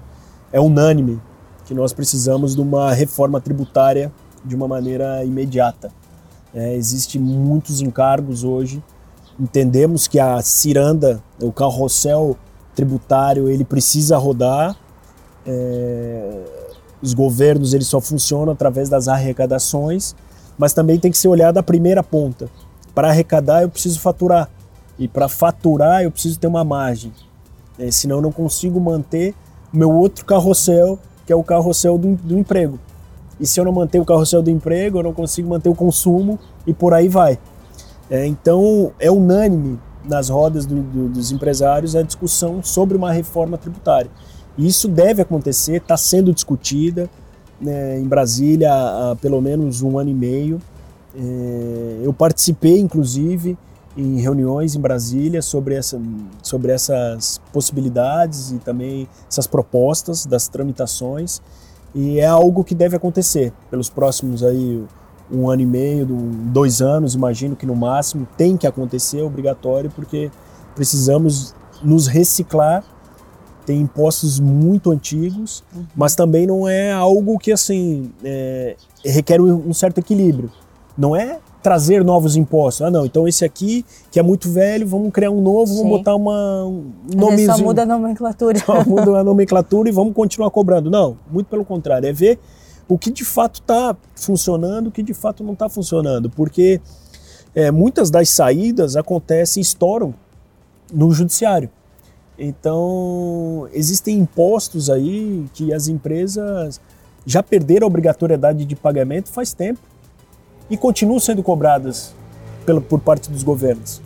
é 0.52 0.60
unânime, 0.60 1.22
que 1.66 1.74
nós 1.74 1.94
precisamos 1.94 2.56
de 2.56 2.62
uma 2.62 2.94
reforma 2.94 3.40
tributária 3.42 4.12
de 4.44 4.56
uma 4.56 4.68
maneira 4.68 5.24
imediata. 5.24 5.92
É, 6.54 6.76
Existem 6.76 7.20
muitos 7.20 7.82
encargos 7.82 8.44
hoje. 8.44 8.84
Entendemos 9.40 10.08
que 10.08 10.20
a 10.20 10.42
ciranda, 10.42 11.24
o 11.42 11.52
carrossel 11.52 12.38
tributário, 12.76 13.50
ele 13.50 13.64
precisa 13.64 14.18
rodar 14.18 14.76
é, 15.46 16.44
os 17.02 17.14
governos 17.14 17.74
eles 17.74 17.88
só 17.88 18.00
funcionam 18.00 18.54
através 18.54 18.90
das 18.90 19.08
arrecadações, 19.08 20.16
mas 20.58 20.74
também 20.74 21.00
tem 21.00 21.12
que 21.12 21.18
ser 21.18 21.28
olhado 21.28 21.58
a 21.58 21.64
primeira 21.64 22.04
ponta. 22.04 22.50
Para 22.96 23.10
arrecadar 23.10 23.64
eu 23.64 23.70
preciso 23.70 24.00
faturar 24.00 24.50
e 24.98 25.08
para 25.08 25.28
faturar 25.28 26.04
eu 26.04 26.12
preciso 26.12 26.40
ter 26.40 26.48
uma 26.48 26.64
margem, 26.64 27.12
é, 27.78 27.90
senão 27.92 28.18
eu 28.18 28.22
não 28.22 28.32
consigo 28.32 28.80
manter 28.80 29.34
o 29.74 29.78
meu 29.78 29.92
outro 29.92 30.24
carrossel, 30.24 31.00
que 31.26 31.34
é 31.34 31.36
o 31.36 31.44
carrossel 31.44 31.98
do, 31.98 32.16
do 32.16 32.38
emprego. 32.38 32.80
E 33.40 33.48
se 33.48 33.60
eu 33.60 33.66
não 33.66 33.72
manter 33.72 34.00
o 34.00 34.06
carrossel 34.06 34.42
do 34.42 34.50
emprego, 34.50 35.00
eu 35.00 35.04
não 35.04 35.14
consigo 35.14 35.50
manter 35.50 35.70
o 35.70 35.76
consumo 35.76 36.40
e 36.68 36.74
por 36.74 36.94
aí 36.94 37.10
vai. 37.10 37.40
É, 38.10 38.26
então 38.26 38.92
é 39.00 39.10
unânime 39.10 39.80
nas 40.06 40.30
rodas 40.30 40.66
do, 40.66 40.82
do, 40.82 41.10
dos 41.10 41.32
empresários 41.32 41.96
a 41.96 42.02
discussão 42.02 42.62
sobre 42.62 42.96
uma 42.96 43.12
reforma 43.12 43.58
tributária. 43.58 44.12
Isso 44.58 44.88
deve 44.88 45.22
acontecer, 45.22 45.78
está 45.78 45.98
sendo 45.98 46.34
discutida 46.34 47.10
né, 47.60 48.00
em 48.00 48.08
Brasília 48.08 48.72
há, 48.72 49.16
pelo 49.20 49.42
menos 49.42 49.82
um 49.82 49.98
ano 49.98 50.10
e 50.10 50.14
meio. 50.14 50.62
É, 51.16 52.00
eu 52.04 52.14
participei, 52.14 52.80
inclusive, 52.80 53.58
em 53.96 54.20
reuniões 54.20 54.76
em 54.76 54.80
Brasília 54.80 55.42
sobre, 55.42 55.76
essa, 55.76 56.00
sobre 56.42 56.72
essas 56.72 57.40
possibilidades 57.52 58.52
e 58.52 58.58
também 58.58 59.08
essas 59.30 59.48
propostas 59.48 60.26
das 60.26 60.48
tramitações. 60.48 61.42
E 61.96 62.20
é 62.20 62.26
algo 62.26 62.64
que 62.64 62.74
deve 62.74 62.96
acontecer 62.96 63.54
pelos 63.70 63.90
próximos 63.90 64.44
aí 64.44 64.84
um 65.32 65.50
ano 65.50 65.62
e 65.62 65.66
meio, 65.66 66.06
dois 66.06 66.82
anos, 66.82 67.16
imagino 67.16 67.56
que 67.56 67.66
no 67.66 67.76
máximo 67.76 68.28
tem 68.38 68.58
que 68.58 68.68
acontecer, 68.68 69.22
obrigatório, 69.22 69.90
porque 69.90 70.30
precisamos 70.76 71.56
nos 71.82 72.08
reciclar 72.08 72.84
tem 73.66 73.82
impostos 73.82 74.40
muito 74.40 74.92
antigos, 74.92 75.64
uhum. 75.76 75.86
mas 75.96 76.16
também 76.16 76.46
não 76.46 76.68
é 76.68 76.92
algo 76.92 77.38
que 77.40 77.52
assim 77.52 78.12
é, 78.24 78.76
requer 79.04 79.42
um 79.42 79.74
certo 79.74 80.00
equilíbrio. 80.00 80.52
Não 80.98 81.16
é 81.16 81.40
trazer 81.64 82.04
novos 82.04 82.36
impostos. 82.36 82.86
Ah, 82.86 82.92
não, 82.92 83.06
então 83.06 83.28
esse 83.28 83.46
aqui, 83.46 83.86
que 84.12 84.20
é 84.20 84.24
muito 84.24 84.52
velho, 84.52 84.86
vamos 84.86 85.12
criar 85.12 85.32
um 85.32 85.42
novo, 85.42 85.68
Sim. 85.68 85.78
vamos 85.78 85.98
botar 85.98 86.16
uma, 86.16 86.66
um 86.66 86.92
nomezinho. 87.16 87.56
Só 87.56 87.64
muda 87.64 87.84
a 87.84 87.86
nomenclatura. 87.86 88.60
Só 88.60 88.86
muda 88.86 89.20
a 89.20 89.24
nomenclatura 89.24 89.90
e 89.90 89.92
vamos 89.92 90.14
continuar 90.14 90.52
cobrando. 90.52 90.92
Não, 90.92 91.18
muito 91.32 91.48
pelo 91.48 91.64
contrário, 91.64 92.08
é 92.08 92.14
ver 92.14 92.38
o 92.88 92.98
que 92.98 93.10
de 93.10 93.24
fato 93.24 93.62
está 93.62 93.96
funcionando, 94.14 94.88
o 94.88 94.92
que 94.92 95.02
de 95.02 95.14
fato 95.14 95.44
não 95.44 95.54
está 95.54 95.70
funcionando. 95.70 96.30
Porque 96.30 96.82
é, 97.56 97.72
muitas 97.72 98.12
das 98.12 98.30
saídas 98.30 98.98
acontecem, 98.98 99.62
estouram 99.62 100.14
no 100.94 101.12
judiciário. 101.12 101.70
Então, 102.46 103.70
existem 103.72 104.18
impostos 104.18 104.90
aí 104.90 105.46
que 105.54 105.74
as 105.74 105.88
empresas 105.88 106.82
já 107.26 107.42
perderam 107.42 107.86
a 107.86 107.88
obrigatoriedade 107.88 108.66
de 108.66 108.76
pagamento 108.76 109.30
faz 109.30 109.54
tempo 109.54 109.80
e 110.70 110.76
continuam 110.76 111.22
sendo 111.22 111.42
cobradas 111.42 112.14
pela, 112.66 112.82
por 112.82 113.00
parte 113.00 113.32
dos 113.32 113.44
governos. 113.44 114.02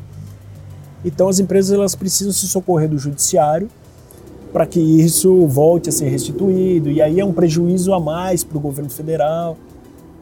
Então, 1.04 1.28
as 1.28 1.40
empresas 1.40 1.72
elas 1.72 1.96
precisam 1.96 2.32
se 2.32 2.48
socorrer 2.48 2.88
do 2.88 3.00
judiciário 3.00 3.70
para 4.54 4.68
que 4.68 4.80
isso 4.80 5.48
volte 5.48 5.90
a 5.90 5.92
ser 5.92 6.08
restituído, 6.08 6.92
e 6.92 7.02
aí 7.02 7.20
é 7.20 7.26
um 7.26 7.34
prejuízo 7.34 7.92
a 7.92 8.00
mais 8.00 8.44
para 8.44 8.58
o 8.58 8.62
governo 8.62 8.92
federal. 8.92 9.58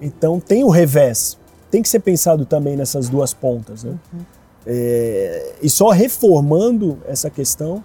Então, 0.02 0.40
tem 0.40 0.64
o 0.64 0.70
revés. 0.70 1.38
Tem 1.70 1.82
que 1.82 1.90
ser 1.90 2.00
pensado 2.00 2.46
também 2.46 2.78
nessas 2.78 3.10
duas 3.10 3.34
pontas. 3.34 3.84
Né? 3.84 3.92
Uhum. 4.14 4.20
É, 4.66 5.56
e 5.62 5.70
só 5.70 5.90
reformando 5.90 6.98
essa 7.08 7.30
questão 7.30 7.84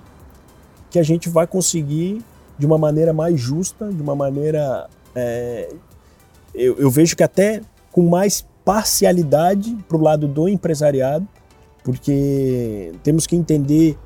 que 0.90 0.98
a 0.98 1.03
gente 1.03 1.29
vai 1.29 1.46
conseguir 1.46 2.22
de 2.59 2.66
uma 2.66 2.76
maneira 2.76 3.12
mais 3.12 3.40
justa, 3.40 3.90
de 3.90 4.03
uma 4.03 4.14
maneira. 4.14 4.88
É, 5.14 5.72
eu, 6.55 6.76
eu 6.79 6.90
vejo 6.90 7.16
que 7.16 7.22
até 7.22 7.62
com 7.90 8.09
mais 8.09 8.46
parcialidade 8.64 9.76
para 9.88 9.96
o 9.96 10.00
lado 10.00 10.29
do 10.29 10.48
empresariado, 10.48 11.26
porque 11.83 12.92
temos 13.03 13.26
que 13.26 13.35
entender 13.35 13.96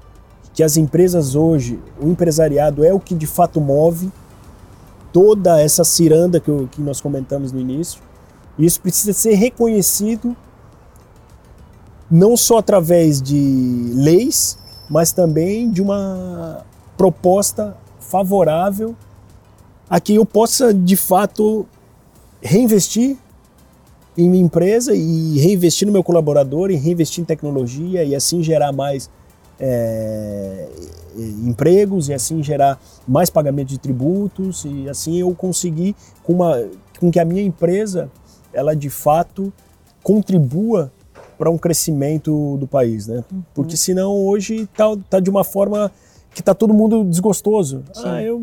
que 0.53 0.63
as 0.63 0.77
empresas 0.77 1.35
hoje, 1.35 1.81
o 2.01 2.09
empresariado 2.09 2.85
é 2.85 2.93
o 2.93 3.01
que 3.01 3.15
de 3.15 3.27
fato 3.27 3.61
move 3.61 4.11
toda 5.13 5.61
essa 5.61 5.83
ciranda 5.83 6.39
que, 6.39 6.49
eu, 6.49 6.69
que 6.71 6.81
nós 6.81 7.01
comentamos 7.01 7.51
no 7.51 7.61
início. 7.61 8.01
E 8.57 8.65
isso 8.65 8.81
precisa 8.81 9.13
ser 9.13 9.35
reconhecido 9.35 10.37
não 12.11 12.37
só 12.37 12.59
através 12.59 13.21
de 13.21 13.91
leis, 13.95 14.57
mas 14.89 15.13
também 15.13 15.71
de 15.71 15.83
uma 15.83 16.65
proposta 16.97 17.77
favorável 18.01 18.95
a 19.89 20.01
que 20.01 20.15
eu 20.15 20.25
possa 20.25 20.73
de 20.73 20.97
fato 20.97 21.67
reinvestir 22.41 23.17
em 24.17 24.29
minha 24.29 24.45
empresa 24.45 24.95
e 24.95 25.39
reinvestir 25.39 25.87
no 25.87 25.93
meu 25.93 26.03
colaborador 26.03 26.71
e 26.71 26.77
reinvestir 26.77 27.23
em 27.23 27.25
tecnologia 27.25 28.05
e 28.05 28.15
assim 28.15 28.43
gerar 28.43 28.73
mais 28.73 29.11
é, 29.59 30.69
empregos 31.17 32.09
e 32.09 32.15
assim 32.15 32.43
gerar 32.43 32.81
mais 33.07 33.31
pagamento 33.31 33.69
de 33.69 33.79
tributos 33.79 34.65
e 34.65 34.89
assim 34.89 35.19
eu 35.19 35.35
conseguir 35.35 35.95
com, 36.23 36.35
uma, 36.35 36.69
com 36.99 37.11
que 37.11 37.19
a 37.19 37.25
minha 37.25 37.43
empresa 37.43 38.11
ela 38.53 38.75
de 38.75 38.89
fato 38.89 39.53
contribua 40.03 40.93
para 41.37 41.51
um 41.51 41.59
crescimento 41.59 42.57
do 42.59 42.67
país, 42.67 43.09
né? 43.09 43.25
Uhum. 43.33 43.43
Porque 43.53 43.77
senão 43.77 44.13
hoje 44.13 44.69
tá, 44.77 44.85
tá 45.11 45.19
de 45.19 45.29
uma 45.29 45.43
forma 45.43 45.91
que 46.35 46.43
tá 46.43 46.53
todo 46.53 46.75
mundo 46.75 47.05
desgostoso. 47.05 47.85
Sim. 47.93 48.03
Ah, 48.05 48.23
eu 48.23 48.43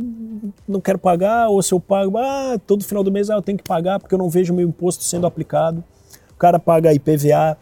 não 0.67 0.79
quero 0.79 0.97
pagar, 0.97 1.49
ou 1.49 1.61
se 1.61 1.73
eu 1.73 1.79
pago, 1.79 2.17
ah, 2.17 2.57
todo 2.65 2.83
final 2.83 3.03
do 3.03 3.11
mês 3.11 3.29
ah, 3.29 3.35
eu 3.35 3.41
tenho 3.41 3.57
que 3.57 3.63
pagar 3.63 3.99
porque 3.99 4.15
eu 4.15 4.19
não 4.19 4.29
vejo 4.29 4.53
o 4.53 4.55
meu 4.55 4.67
imposto 4.67 5.03
sendo 5.03 5.27
aplicado. 5.27 5.83
O 6.31 6.35
cara 6.35 6.57
paga 6.57 6.93
IPVA 6.93 7.57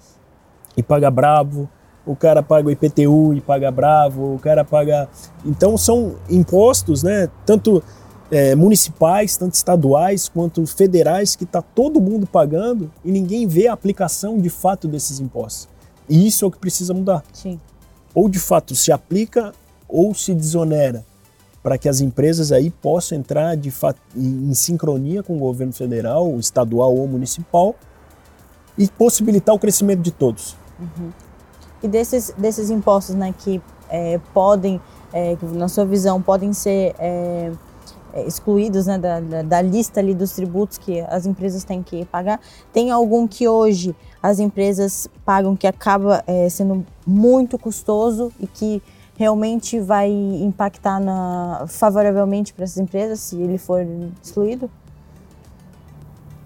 e 0.77 0.83
paga 0.83 1.09
bravo, 1.09 1.67
o 2.05 2.15
cara 2.15 2.41
paga 2.41 2.71
IPTU 2.71 3.33
e 3.33 3.41
paga 3.41 3.71
bravo, 3.71 4.35
o 4.35 4.39
cara 4.39 4.63
paga. 4.63 5.09
Então 5.43 5.77
são 5.77 6.15
impostos, 6.29 7.03
né? 7.03 7.27
Tanto 7.45 7.83
é, 8.31 8.55
municipais, 8.55 9.35
tanto 9.35 9.55
estaduais 9.55 10.29
quanto 10.29 10.65
federais, 10.67 11.35
que 11.35 11.43
está 11.43 11.61
todo 11.61 11.99
mundo 11.99 12.27
pagando 12.27 12.91
e 13.03 13.11
ninguém 13.11 13.47
vê 13.47 13.67
a 13.67 13.73
aplicação 13.73 14.39
de 14.39 14.49
fato 14.49 14.87
desses 14.87 15.19
impostos. 15.19 15.67
E 16.07 16.27
isso 16.27 16.45
é 16.45 16.47
o 16.47 16.51
que 16.51 16.59
precisa 16.59 16.93
mudar. 16.93 17.23
Sim. 17.33 17.59
Ou 18.13 18.29
de 18.29 18.39
fato 18.39 18.75
se 18.75 18.91
aplica 18.91 19.53
ou 19.89 20.13
se 20.13 20.33
desonera 20.33 21.03
para 21.61 21.77
que 21.77 21.89
as 21.89 21.99
empresas 21.99 22.51
aí 22.51 22.69
possam 22.69 23.17
entrar 23.17 23.55
de 23.55 23.73
em, 24.15 24.53
sincronia 24.53 25.21
com 25.21 25.35
o 25.35 25.39
governo 25.39 25.73
federal, 25.73 26.39
estadual 26.39 26.95
ou 26.95 27.07
municipal 27.07 27.75
e 28.77 28.87
possibilitar 28.87 29.53
o 29.53 29.59
crescimento 29.59 30.01
de 30.01 30.11
todos. 30.11 30.55
Uhum. 30.79 31.11
E 31.83 31.87
desses, 31.87 32.33
desses 32.37 32.69
impostos 32.69 33.15
né, 33.15 33.33
que 33.37 33.61
é, 33.89 34.19
podem, 34.33 34.79
é, 35.11 35.37
na 35.53 35.67
sua 35.67 35.85
visão, 35.85 36.21
podem 36.21 36.53
ser 36.53 36.95
é, 36.97 37.51
é, 38.13 38.25
excluídos 38.25 38.85
né, 38.85 38.97
da, 38.97 39.19
da, 39.19 39.41
da, 39.41 39.61
lista 39.61 39.99
ali 39.99 40.13
dos 40.13 40.31
tributos 40.31 40.77
que 40.77 41.01
as 41.01 41.25
empresas 41.25 41.63
têm 41.63 41.83
que 41.83 42.05
pagar, 42.05 42.39
tem 42.71 42.89
algum 42.91 43.27
que 43.27 43.47
hoje 43.47 43.95
as 44.21 44.39
empresas 44.39 45.07
pagam 45.25 45.55
que 45.55 45.67
acaba 45.67 46.23
é, 46.25 46.47
sendo 46.49 46.85
muito 47.05 47.57
custoso 47.57 48.31
e 48.39 48.47
que 48.47 48.81
realmente 49.19 49.81
vai 49.81 50.09
impactar 50.09 50.97
na, 50.97 51.65
favoravelmente 51.67 52.53
para 52.53 52.63
essas 52.63 52.77
empresas 52.77 53.19
se 53.19 53.35
ele 53.35 53.57
for 53.57 53.85
excluído? 54.23 54.71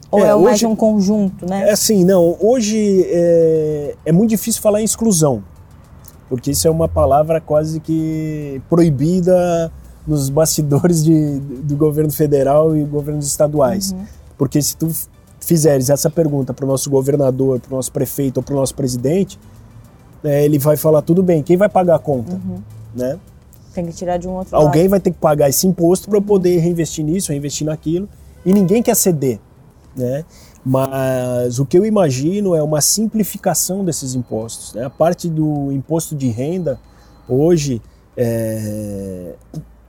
Ou 0.10 0.20
é, 0.26 0.30
é 0.30 0.36
mais 0.36 0.56
hoje, 0.56 0.66
um 0.66 0.76
conjunto, 0.76 1.46
né? 1.48 1.70
É 1.70 1.72
assim, 1.74 2.04
não. 2.04 2.36
Hoje 2.42 3.06
é, 3.08 3.96
é 4.04 4.12
muito 4.12 4.32
difícil 4.32 4.60
falar 4.60 4.82
em 4.82 4.86
exclusão, 4.86 5.44
porque 6.28 6.50
isso 6.50 6.68
é 6.68 6.72
uma 6.72 6.90
palavra 6.90 7.40
quase 7.40 7.80
que 7.80 8.60
proibida 8.68 9.72
nos 10.08 10.30
bastidores 10.30 11.04
de, 11.04 11.40
do 11.40 11.76
governo 11.76 12.12
federal 12.12 12.76
e 12.76 12.84
governos 12.84 13.28
estaduais. 13.28 13.92
Uhum. 13.92 14.04
Porque 14.36 14.60
se 14.60 14.76
tu 14.76 14.92
fizeres 15.40 15.92
essa 15.92 16.10
pergunta 16.10 16.56
para 16.56 16.66
o 16.66 16.68
nosso 16.68 16.90
governador, 16.90 17.60
para 17.60 17.72
o 17.72 17.76
nosso 17.76 17.92
prefeito 17.92 18.38
ou 18.38 18.44
para 18.44 18.56
o 18.56 18.58
nosso 18.58 18.74
presidente, 18.74 19.40
é, 20.24 20.46
ele 20.46 20.58
vai 20.58 20.78
falar 20.78 21.02
tudo 21.02 21.22
bem, 21.22 21.44
quem 21.44 21.58
vai 21.58 21.70
pagar 21.70 21.96
a 21.96 22.00
conta, 22.00 22.34
uhum. 22.34 22.62
né? 22.96 23.20
Tem 23.74 23.86
que 23.86 23.92
tirar 23.92 24.18
de 24.18 24.28
um 24.28 24.32
outro 24.32 24.56
Alguém 24.56 24.84
lado. 24.84 24.92
vai 24.92 25.00
ter 25.00 25.12
que 25.12 25.18
pagar 25.18 25.50
esse 25.50 25.66
imposto 25.66 26.08
para 26.08 26.20
uhum. 26.20 26.24
poder 26.24 26.60
reinvestir 26.60 27.04
nisso, 27.04 27.32
reinvestir 27.32 27.66
naquilo, 27.66 28.08
e 28.46 28.54
ninguém 28.54 28.84
quer 28.84 28.96
ceder, 28.96 29.40
né? 29.96 30.24
Mas 30.66 31.60
o 31.60 31.66
que 31.66 31.78
eu 31.78 31.86
imagino 31.86 32.56
é 32.56 32.64
uma 32.64 32.80
simplificação 32.80 33.84
desses 33.84 34.16
impostos. 34.16 34.74
Né? 34.74 34.86
A 34.86 34.90
parte 34.90 35.28
do 35.28 35.72
imposto 35.74 36.16
de 36.16 36.30
renda, 36.30 36.80
hoje, 37.28 37.82
é, 38.16 39.34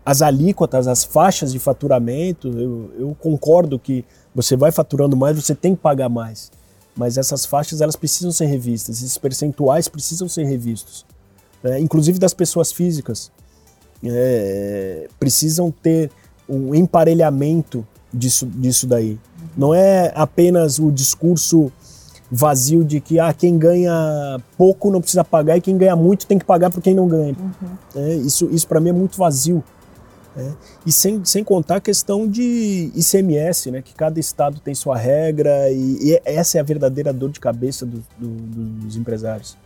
as 0.04 0.20
alíquotas, 0.20 0.88
as 0.88 1.04
faixas 1.04 1.52
de 1.52 1.60
faturamento, 1.60 2.48
eu, 2.48 2.90
eu 2.98 3.16
concordo 3.20 3.78
que 3.78 4.04
você 4.34 4.56
vai 4.56 4.72
faturando 4.72 5.16
mais, 5.16 5.36
você 5.36 5.54
tem 5.54 5.76
que 5.76 5.80
pagar 5.80 6.08
mais 6.08 6.50
mas 6.96 7.18
essas 7.18 7.44
faixas 7.44 7.80
elas 7.80 7.96
precisam 7.96 8.30
ser 8.30 8.46
revistas, 8.46 8.98
esses 8.98 9.18
percentuais 9.18 9.88
precisam 9.88 10.28
ser 10.28 10.44
revistos, 10.44 11.04
é, 11.62 11.78
inclusive 11.80 12.18
das 12.18 12.34
pessoas 12.34 12.72
físicas, 12.72 13.30
é, 14.04 15.08
precisam 15.18 15.70
ter 15.70 16.10
um 16.48 16.74
emparelhamento 16.74 17.86
disso, 18.12 18.46
disso 18.46 18.86
daí. 18.86 19.18
Não 19.56 19.74
é 19.74 20.12
apenas 20.14 20.78
o 20.78 20.90
discurso 20.90 21.72
vazio 22.30 22.84
de 22.84 23.00
que 23.00 23.20
ah, 23.20 23.32
quem 23.32 23.56
ganha 23.58 24.40
pouco 24.56 24.90
não 24.90 25.00
precisa 25.00 25.22
pagar 25.22 25.56
e 25.56 25.60
quem 25.60 25.76
ganha 25.76 25.94
muito 25.94 26.26
tem 26.26 26.38
que 26.38 26.44
pagar 26.44 26.70
para 26.70 26.80
quem 26.80 26.94
não 26.94 27.06
ganha. 27.06 27.36
Uhum. 27.38 28.02
É, 28.02 28.14
isso 28.16 28.48
isso 28.50 28.66
para 28.66 28.80
mim 28.80 28.90
é 28.90 28.92
muito 28.92 29.16
vazio. 29.16 29.62
É. 30.36 30.52
E 30.84 30.90
sem, 30.90 31.24
sem 31.24 31.44
contar 31.44 31.76
a 31.76 31.80
questão 31.80 32.26
de 32.26 32.90
ICMS, 32.94 33.70
né, 33.70 33.82
que 33.82 33.94
cada 33.94 34.18
estado 34.18 34.60
tem 34.60 34.74
sua 34.74 34.96
regra 34.96 35.70
e, 35.70 36.10
e 36.10 36.20
essa 36.24 36.58
é 36.58 36.60
a 36.60 36.64
verdadeira 36.64 37.12
dor 37.12 37.30
de 37.30 37.38
cabeça 37.38 37.86
do, 37.86 38.02
do, 38.18 38.28
dos 38.28 38.96
empresários. 38.96 39.56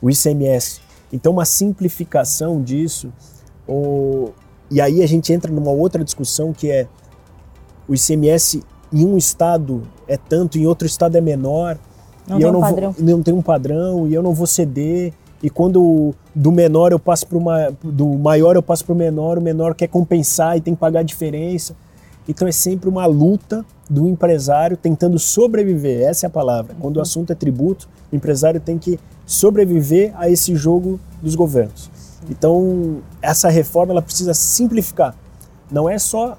O 0.00 0.08
ICMS. 0.08 0.80
Então, 1.12 1.32
uma 1.32 1.44
simplificação 1.44 2.62
disso, 2.62 3.12
ou, 3.66 4.34
e 4.70 4.80
aí 4.80 5.02
a 5.02 5.06
gente 5.06 5.32
entra 5.32 5.50
numa 5.50 5.70
outra 5.70 6.04
discussão 6.04 6.52
que 6.52 6.70
é 6.70 6.86
o 7.88 7.94
ICMS 7.94 8.62
em 8.92 9.04
um 9.04 9.16
estado 9.16 9.82
é 10.06 10.16
tanto, 10.16 10.58
em 10.58 10.66
outro 10.66 10.86
estado 10.86 11.16
é 11.16 11.20
menor. 11.20 11.78
Não 12.26 12.36
e 12.36 12.40
tem 12.40 12.46
eu 12.46 12.52
não 12.52 12.60
um 12.60 12.62
padrão. 12.62 12.92
Vou, 12.92 13.04
não 13.04 13.22
tem 13.22 13.34
um 13.34 13.42
padrão 13.42 14.08
e 14.08 14.14
eu 14.14 14.22
não 14.22 14.34
vou 14.34 14.46
ceder. 14.46 15.12
E 15.42 15.50
quando 15.50 16.14
do 16.34 16.50
menor 16.50 16.92
eu 16.92 16.98
passo 16.98 17.26
para 17.26 17.38
uma, 17.38 17.70
do 17.82 18.06
maior 18.06 18.56
eu 18.56 18.62
passo 18.62 18.84
para 18.84 18.92
o 18.92 18.96
menor, 18.96 19.38
o 19.38 19.40
menor 19.40 19.74
quer 19.74 19.86
compensar 19.86 20.56
e 20.56 20.60
tem 20.60 20.74
que 20.74 20.80
pagar 20.80 21.00
a 21.00 21.02
diferença. 21.02 21.74
Então 22.28 22.48
é 22.48 22.52
sempre 22.52 22.88
uma 22.88 23.06
luta 23.06 23.64
do 23.88 24.08
empresário 24.08 24.76
tentando 24.76 25.18
sobreviver. 25.18 26.02
Essa 26.02 26.26
é 26.26 26.28
a 26.28 26.30
palavra. 26.30 26.74
Uhum. 26.74 26.80
Quando 26.80 26.96
o 26.96 27.00
assunto 27.00 27.32
é 27.32 27.36
tributo, 27.36 27.88
o 28.10 28.16
empresário 28.16 28.60
tem 28.60 28.78
que 28.78 28.98
sobreviver 29.24 30.12
a 30.16 30.28
esse 30.28 30.56
jogo 30.56 30.98
dos 31.22 31.34
governos. 31.34 31.90
Então 32.28 32.98
essa 33.22 33.48
reforma 33.48 33.92
ela 33.92 34.02
precisa 34.02 34.34
simplificar. 34.34 35.14
Não 35.70 35.88
é 35.88 35.98
só 35.98 36.38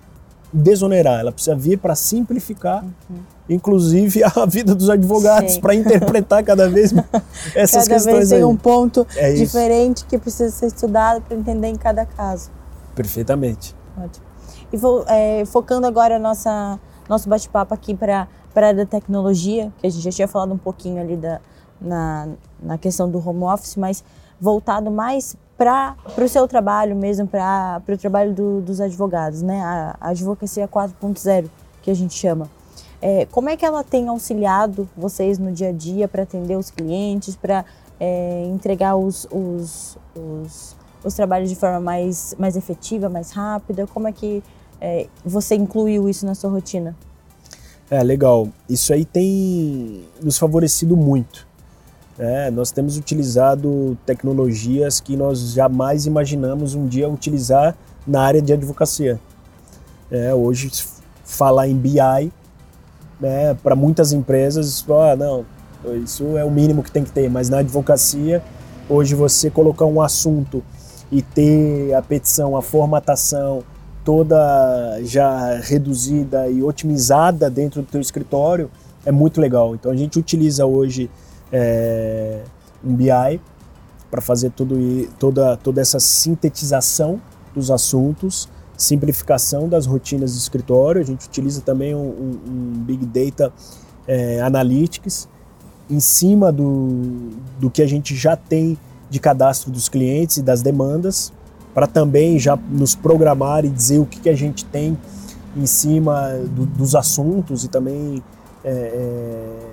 desonerar, 0.51 1.19
ela 1.19 1.31
precisa 1.31 1.55
vir 1.55 1.77
para 1.77 1.95
simplificar, 1.95 2.83
uhum. 2.83 3.17
inclusive 3.49 4.23
a 4.35 4.45
vida 4.45 4.73
dos 4.73 4.89
advogados, 4.89 5.57
para 5.57 5.75
interpretar 5.75 6.43
cada 6.43 6.69
vez 6.69 6.93
essas 7.55 7.87
cada 7.87 7.95
questões. 7.95 8.05
Cada 8.05 8.17
vez 8.17 8.29
tem 8.29 8.43
um 8.43 8.55
ponto 8.55 9.05
é 9.15 9.33
diferente 9.33 10.05
que 10.05 10.17
precisa 10.17 10.49
ser 10.49 10.67
estudado 10.67 11.21
para 11.21 11.35
entender 11.35 11.67
em 11.67 11.75
cada 11.75 12.05
caso. 12.05 12.49
Perfeitamente. 12.95 13.75
Ótimo. 13.97 14.25
E 14.71 14.77
vou, 14.77 15.05
é, 15.07 15.45
focando 15.45 15.87
agora 15.87 16.19
nossa 16.19 16.79
nosso 17.07 17.29
bate-papo 17.29 17.73
aqui 17.73 17.95
para 17.95 18.27
a 18.53 18.59
área 18.59 18.73
da 18.73 18.85
tecnologia, 18.85 19.71
que 19.77 19.87
a 19.87 19.89
gente 19.89 20.03
já 20.03 20.11
tinha 20.11 20.27
falado 20.27 20.53
um 20.53 20.57
pouquinho 20.57 21.01
ali 21.01 21.15
da, 21.15 21.39
na, 21.79 22.29
na 22.61 22.77
questão 22.77 23.09
do 23.09 23.17
home 23.17 23.43
office, 23.43 23.75
mas 23.75 24.03
voltado 24.39 24.91
mais 24.91 25.35
para 25.57 25.95
o 26.17 26.29
seu 26.29 26.47
trabalho 26.47 26.95
mesmo, 26.95 27.27
para 27.27 27.81
o 27.89 27.97
trabalho 27.97 28.33
do, 28.33 28.61
dos 28.61 28.79
advogados, 28.79 29.41
né? 29.41 29.59
A, 29.61 29.97
a 29.99 30.09
advocacia 30.09 30.67
4.0, 30.67 31.49
que 31.81 31.89
a 31.89 31.93
gente 31.95 32.13
chama. 32.13 32.49
É, 33.01 33.25
como 33.27 33.49
é 33.49 33.57
que 33.57 33.65
ela 33.65 33.83
tem 33.83 34.07
auxiliado 34.07 34.87
vocês 34.95 35.37
no 35.37 35.51
dia 35.51 35.69
a 35.69 35.71
dia 35.71 36.07
para 36.07 36.23
atender 36.23 36.57
os 36.57 36.69
clientes, 36.69 37.35
para 37.35 37.65
é, 37.99 38.45
entregar 38.47 38.95
os, 38.95 39.27
os, 39.31 39.97
os, 40.15 40.75
os, 41.03 41.13
trabalhos 41.13 41.49
de 41.49 41.55
forma 41.55 41.79
mais, 41.79 42.35
mais 42.37 42.55
efetiva, 42.55 43.09
mais 43.09 43.31
rápida? 43.31 43.87
Como 43.87 44.07
é 44.07 44.11
que 44.11 44.43
é, 44.79 45.07
você 45.23 45.55
incluiu 45.55 46.07
isso 46.07 46.25
na 46.25 46.35
sua 46.35 46.49
rotina? 46.49 46.95
É, 47.89 48.01
legal. 48.03 48.47
Isso 48.67 48.93
aí 48.93 49.05
tem 49.05 50.03
nos 50.21 50.37
favorecido 50.37 50.97
muito. 50.97 51.46
É, 52.19 52.49
nós 52.49 52.71
temos 52.71 52.97
utilizado 52.97 53.95
tecnologias 54.05 54.99
que 54.99 55.15
nós 55.15 55.53
jamais 55.53 56.07
imaginamos 56.07 56.73
um 56.73 56.87
dia 56.87 57.07
utilizar 57.07 57.75
na 58.07 58.21
área 58.21 58.41
de 58.41 58.51
advocacia. 58.51 59.19
É, 60.09 60.33
hoje, 60.33 60.71
falar 61.23 61.67
em 61.67 61.75
BI, 61.75 62.31
né, 63.19 63.53
para 63.61 63.75
muitas 63.75 64.13
empresas, 64.13 64.83
ah, 64.89 65.15
não, 65.15 65.45
isso 66.03 66.37
é 66.37 66.43
o 66.43 66.49
mínimo 66.49 66.81
que 66.81 66.91
tem 66.91 67.03
que 67.03 67.11
ter, 67.11 67.29
mas 67.29 67.49
na 67.49 67.59
advocacia, 67.59 68.41
hoje 68.89 69.13
você 69.13 69.49
colocar 69.49 69.85
um 69.85 70.01
assunto 70.01 70.63
e 71.11 71.21
ter 71.21 71.93
a 71.93 72.01
petição, 72.01 72.57
a 72.57 72.61
formatação 72.61 73.63
toda 74.03 74.99
já 75.03 75.59
reduzida 75.59 76.47
e 76.49 76.63
otimizada 76.63 77.49
dentro 77.49 77.81
do 77.81 77.87
teu 77.87 78.01
escritório, 78.01 78.71
é 79.05 79.11
muito 79.11 79.39
legal. 79.39 79.75
Então 79.75 79.91
a 79.91 79.95
gente 79.95 80.17
utiliza 80.17 80.65
hoje 80.65 81.09
é, 81.51 82.43
um 82.83 82.95
BI 82.95 83.41
para 84.09 84.21
fazer 84.21 84.51
tudo, 84.51 84.77
toda, 85.19 85.57
toda 85.57 85.81
essa 85.81 85.99
sintetização 85.99 87.21
dos 87.53 87.69
assuntos, 87.71 88.47
simplificação 88.77 89.67
das 89.67 89.85
rotinas 89.85 90.33
de 90.33 90.39
escritório. 90.39 91.01
A 91.01 91.03
gente 91.03 91.27
utiliza 91.27 91.61
também 91.61 91.93
um, 91.93 91.99
um, 91.99 92.39
um 92.47 92.83
Big 92.83 93.05
Data 93.05 93.51
é, 94.07 94.41
Analytics 94.41 95.27
em 95.89 95.99
cima 95.99 96.51
do, 96.51 97.29
do 97.59 97.69
que 97.69 97.81
a 97.81 97.87
gente 97.87 98.15
já 98.15 98.35
tem 98.35 98.77
de 99.09 99.19
cadastro 99.19 99.71
dos 99.71 99.87
clientes 99.87 100.37
e 100.37 100.41
das 100.41 100.61
demandas, 100.61 101.31
para 101.73 101.87
também 101.87 102.37
já 102.37 102.57
nos 102.57 102.93
programar 102.93 103.63
e 103.63 103.69
dizer 103.69 103.99
o 103.99 104.05
que, 104.05 104.19
que 104.19 104.29
a 104.29 104.35
gente 104.35 104.65
tem 104.65 104.97
em 105.55 105.65
cima 105.65 106.33
do, 106.51 106.65
dos 106.65 106.93
assuntos 106.93 107.63
e 107.63 107.67
também 107.67 108.21
é, 108.63 108.69
é 108.69 109.67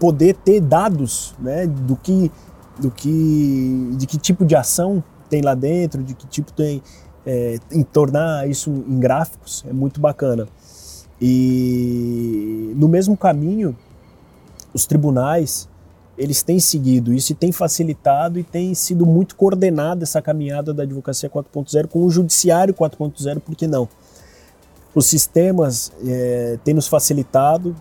poder 0.00 0.34
ter 0.34 0.60
dados 0.60 1.34
né, 1.38 1.66
do 1.66 1.94
que, 1.94 2.32
do 2.78 2.90
que, 2.90 3.90
de 3.96 4.06
que 4.06 4.18
tipo 4.18 4.44
de 4.44 4.56
ação 4.56 5.04
tem 5.28 5.42
lá 5.42 5.54
dentro, 5.54 6.02
de 6.02 6.14
que 6.14 6.26
tipo 6.26 6.50
tem, 6.52 6.82
é, 7.24 7.58
em 7.70 7.82
tornar 7.82 8.48
isso 8.48 8.70
em 8.70 8.98
gráficos, 8.98 9.62
é 9.68 9.72
muito 9.72 10.00
bacana. 10.00 10.48
E 11.20 12.72
no 12.76 12.88
mesmo 12.88 13.16
caminho, 13.16 13.76
os 14.72 14.86
tribunais 14.86 15.68
eles 16.16 16.42
têm 16.42 16.58
seguido 16.58 17.14
isso 17.14 17.32
e 17.32 17.34
tem 17.34 17.50
facilitado 17.50 18.38
e 18.38 18.42
tem 18.42 18.74
sido 18.74 19.06
muito 19.06 19.34
coordenada 19.36 20.02
essa 20.02 20.20
caminhada 20.20 20.74
da 20.74 20.82
advocacia 20.82 21.30
4.0 21.30 21.88
com 21.88 22.04
o 22.04 22.10
judiciário 22.10 22.74
4.0, 22.74 23.40
por 23.40 23.54
que 23.54 23.66
não? 23.66 23.88
Os 24.94 25.06
sistemas 25.06 25.92
é, 26.06 26.58
têm 26.64 26.74
nos 26.74 26.88
facilitado, 26.88 27.74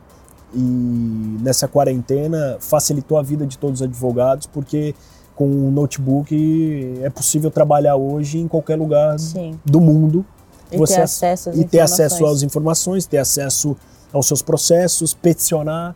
e 0.53 1.37
nessa 1.41 1.67
quarentena 1.67 2.57
facilitou 2.59 3.17
a 3.17 3.21
vida 3.21 3.45
de 3.45 3.57
todos 3.57 3.81
os 3.81 3.87
advogados, 3.87 4.47
porque 4.47 4.95
com 5.35 5.45
um 5.45 5.71
notebook 5.71 6.99
é 7.01 7.09
possível 7.09 7.49
trabalhar 7.49 7.95
hoje 7.95 8.39
em 8.39 8.47
qualquer 8.47 8.77
lugar 8.77 9.17
Sim. 9.19 9.57
do 9.63 9.79
mundo. 9.79 10.25
E 10.71 10.77
você 10.77 10.95
ter 10.95 11.01
acesso 11.01 11.49
às 11.49 11.57
e 11.57 11.63
ter 11.63 11.79
acesso 11.79 12.25
às 12.25 12.43
informações, 12.43 13.05
ter 13.05 13.17
acesso 13.17 13.75
aos 14.11 14.27
seus 14.27 14.41
processos, 14.41 15.13
peticionar 15.13 15.95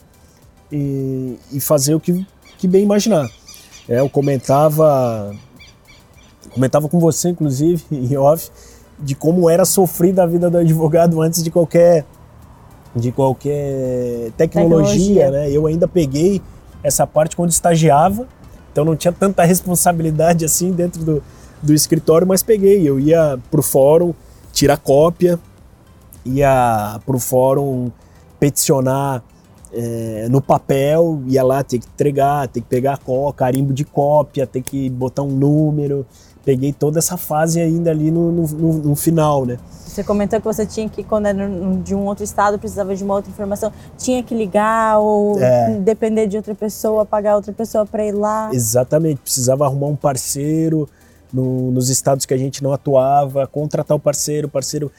e, 0.71 1.37
e 1.51 1.59
fazer 1.59 1.93
o 1.93 1.99
que, 1.99 2.25
que 2.57 2.67
bem 2.67 2.83
imaginar. 2.83 3.29
É, 3.87 3.99
eu 3.99 4.09
comentava, 4.09 5.35
comentava 6.51 6.87
com 6.87 6.99
você, 6.99 7.29
inclusive, 7.29 7.83
em 7.91 8.15
off, 8.15 8.49
de 8.97 9.15
como 9.15 9.49
era 9.49 9.65
sofrida 9.65 10.23
a 10.23 10.25
vida 10.25 10.49
do 10.49 10.57
advogado 10.57 11.21
antes 11.21 11.43
de 11.43 11.51
qualquer 11.51 12.05
de 12.95 13.11
qualquer 13.11 14.31
tecnologia, 14.37 15.27
tecnologia, 15.27 15.31
né? 15.31 15.51
Eu 15.51 15.65
ainda 15.67 15.87
peguei 15.87 16.41
essa 16.83 17.07
parte 17.07 17.35
quando 17.35 17.49
estagiava, 17.49 18.27
então 18.71 18.85
não 18.85 18.95
tinha 18.95 19.11
tanta 19.11 19.43
responsabilidade 19.43 20.45
assim 20.45 20.71
dentro 20.71 21.03
do, 21.03 21.23
do 21.61 21.73
escritório, 21.73 22.27
mas 22.27 22.43
peguei. 22.43 22.87
Eu 22.87 22.99
ia 22.99 23.39
pro 23.49 23.63
fórum 23.63 24.13
tirar 24.51 24.77
cópia, 24.77 25.39
ia 26.25 26.99
pro 27.05 27.17
fórum 27.19 27.91
peticionar 28.39 29.23
é, 29.71 30.27
no 30.29 30.41
papel, 30.41 31.21
ia 31.27 31.43
lá 31.43 31.63
ter 31.63 31.79
que 31.79 31.87
entregar, 31.87 32.47
ter 32.47 32.61
que 32.61 32.67
pegar 32.67 32.99
carimbo 33.35 33.73
de 33.73 33.83
cópia, 33.83 34.45
ter 34.45 34.61
que 34.61 34.89
botar 34.89 35.23
um 35.23 35.31
número. 35.31 36.05
Peguei 36.45 36.73
toda 36.73 36.99
essa 36.99 37.17
fase 37.17 37.59
ainda 37.59 37.89
ali 37.89 38.11
no, 38.11 38.31
no, 38.31 38.47
no, 38.47 38.73
no 38.73 38.95
final, 38.95 39.45
né? 39.45 39.57
Você 39.93 40.03
comentou 40.03 40.39
que 40.39 40.45
você 40.45 40.65
tinha 40.65 40.89
que, 40.89 41.03
quando 41.03 41.27
era 41.27 41.47
de 41.83 41.93
um 41.93 42.05
outro 42.05 42.23
estado, 42.23 42.57
precisava 42.57 42.95
de 42.95 43.03
uma 43.03 43.13
outra 43.13 43.29
informação, 43.29 43.71
tinha 43.95 44.23
que 44.23 44.33
ligar 44.33 44.97
ou 44.97 45.39
é. 45.39 45.77
depender 45.79 46.25
de 46.25 46.35
outra 46.35 46.55
pessoa, 46.55 47.05
pagar 47.05 47.35
outra 47.35 47.53
pessoa 47.53 47.85
para 47.85 48.03
ir 48.03 48.11
lá. 48.11 48.49
Exatamente, 48.51 49.21
precisava 49.21 49.65
arrumar 49.65 49.87
um 49.87 49.95
parceiro 49.95 50.89
no, 51.31 51.71
nos 51.71 51.89
estados 51.89 52.25
que 52.25 52.33
a 52.33 52.37
gente 52.37 52.63
não 52.63 52.73
atuava, 52.73 53.45
contratar 53.45 53.95
o 53.95 53.99
parceiro, 53.99 54.47
o 54.47 54.49
parceiro 54.49 54.91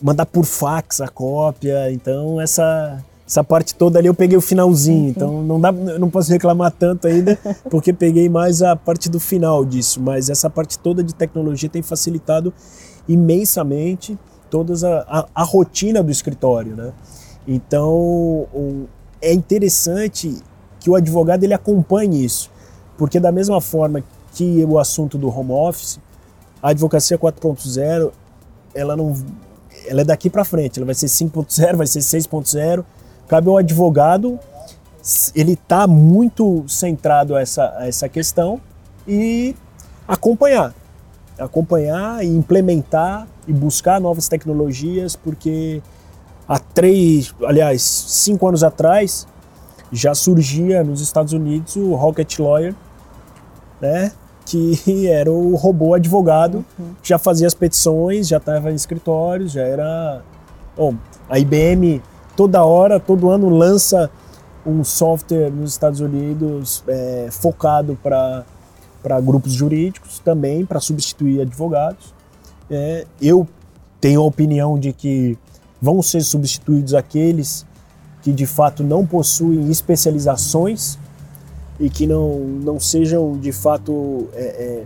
mandar 0.00 0.24
por 0.24 0.46
fax 0.46 1.02
a 1.02 1.08
cópia. 1.08 1.92
Então, 1.92 2.40
essa, 2.40 3.04
essa 3.26 3.44
parte 3.44 3.74
toda 3.74 3.98
ali 3.98 4.08
eu 4.08 4.14
peguei 4.14 4.38
o 4.38 4.40
finalzinho. 4.40 5.04
Uhum. 5.04 5.10
Então, 5.10 5.42
não, 5.42 5.60
dá, 5.60 5.70
não 5.70 6.08
posso 6.08 6.30
reclamar 6.30 6.72
tanto 6.72 7.06
ainda, 7.06 7.38
porque 7.70 7.92
peguei 7.92 8.30
mais 8.30 8.62
a 8.62 8.74
parte 8.74 9.10
do 9.10 9.20
final 9.20 9.62
disso. 9.62 10.00
Mas 10.00 10.30
essa 10.30 10.48
parte 10.48 10.78
toda 10.78 11.02
de 11.02 11.14
tecnologia 11.14 11.68
tem 11.68 11.82
facilitado 11.82 12.52
imensamente 13.06 14.18
toda 14.50 14.74
a, 14.86 15.20
a, 15.20 15.26
a, 15.34 15.42
rotina 15.44 16.02
do 16.02 16.10
escritório, 16.10 16.74
né? 16.74 16.92
Então, 17.46 17.90
o, 17.90 18.86
é 19.20 19.32
interessante 19.32 20.36
que 20.80 20.90
o 20.90 20.94
advogado 20.94 21.44
ele 21.44 21.54
acompanhe 21.54 22.24
isso, 22.24 22.50
porque 22.96 23.18
da 23.18 23.32
mesma 23.32 23.60
forma 23.60 24.02
que 24.32 24.64
o 24.64 24.78
assunto 24.78 25.16
do 25.18 25.28
home 25.28 25.52
office, 25.52 25.98
a 26.62 26.70
advocacia 26.70 27.18
4.0, 27.18 28.12
ela 28.74 28.96
não 28.96 29.14
ela 29.86 30.02
é 30.02 30.04
daqui 30.04 30.28
para 30.28 30.44
frente, 30.44 30.78
ela 30.78 30.86
vai 30.86 30.94
ser 30.94 31.06
5.0, 31.06 31.76
vai 31.76 31.86
ser 31.86 32.00
6.0. 32.00 32.84
Cabe 33.26 33.48
ao 33.48 33.56
advogado, 33.56 34.38
ele 35.34 35.52
está 35.52 35.86
muito 35.86 36.64
centrado 36.68 37.34
a 37.34 37.40
essa, 37.40 37.74
a 37.76 37.86
essa 37.86 38.08
questão 38.08 38.60
e 39.06 39.54
acompanhar. 40.06 40.74
Acompanhar 41.38 42.24
e 42.24 42.28
implementar 42.28 43.26
e 43.48 43.52
buscar 43.52 44.00
novas 44.00 44.28
tecnologias, 44.28 45.16
porque 45.16 45.82
há 46.46 46.58
três, 46.58 47.34
aliás, 47.42 47.82
cinco 47.82 48.46
anos 48.46 48.62
atrás, 48.62 49.26
já 49.90 50.14
surgia 50.14 50.84
nos 50.84 51.00
Estados 51.00 51.32
Unidos 51.32 51.74
o 51.74 51.94
Rocket 51.94 52.38
Lawyer, 52.38 52.74
né? 53.80 54.12
que 54.44 55.06
era 55.08 55.30
o 55.30 55.54
robô 55.56 55.94
advogado, 55.94 56.64
uhum. 56.78 56.94
já 57.02 57.18
fazia 57.18 57.46
as 57.46 57.54
petições, 57.54 58.28
já 58.28 58.38
estava 58.38 58.70
em 58.70 58.74
escritórios, 58.74 59.52
já 59.52 59.62
era. 59.62 60.22
Bom, 60.76 60.94
a 61.28 61.38
IBM 61.38 62.00
toda 62.36 62.64
hora, 62.64 63.00
todo 63.00 63.30
ano 63.30 63.48
lança 63.48 64.10
um 64.64 64.84
software 64.84 65.50
nos 65.50 65.72
Estados 65.72 66.00
Unidos 66.00 66.84
é, 66.86 67.28
focado 67.30 67.98
para 68.02 68.44
grupos 69.22 69.52
jurídicos 69.52 70.18
também, 70.20 70.64
para 70.64 70.78
substituir 70.78 71.40
advogados. 71.40 72.14
É, 72.70 73.06
eu 73.20 73.46
tenho 74.00 74.20
a 74.20 74.24
opinião 74.24 74.78
de 74.78 74.92
que 74.92 75.38
vão 75.80 76.02
ser 76.02 76.20
substituídos 76.22 76.94
aqueles 76.94 77.66
que 78.22 78.32
de 78.32 78.46
fato 78.46 78.82
não 78.82 79.06
possuem 79.06 79.70
especializações 79.70 80.98
e 81.78 81.88
que 81.88 82.06
não, 82.06 82.38
não 82.40 82.80
sejam 82.80 83.38
de 83.38 83.52
fato 83.52 84.28
é, 84.34 84.42
é, 84.42 84.84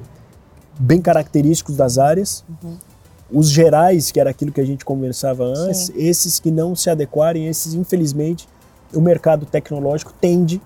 bem 0.78 1.00
característicos 1.00 1.76
das 1.76 1.98
áreas. 1.98 2.44
Uhum. 2.62 2.76
Os 3.30 3.48
gerais, 3.48 4.10
que 4.10 4.20
era 4.20 4.30
aquilo 4.30 4.52
que 4.52 4.60
a 4.60 4.66
gente 4.66 4.84
conversava 4.84 5.44
antes, 5.44 5.86
Sim. 5.86 5.94
esses 5.96 6.38
que 6.38 6.50
não 6.50 6.76
se 6.76 6.90
adequarem, 6.90 7.46
esses 7.46 7.72
infelizmente 7.72 8.46
o 8.94 9.00
mercado 9.00 9.46
tecnológico 9.46 10.12
tende 10.20 10.60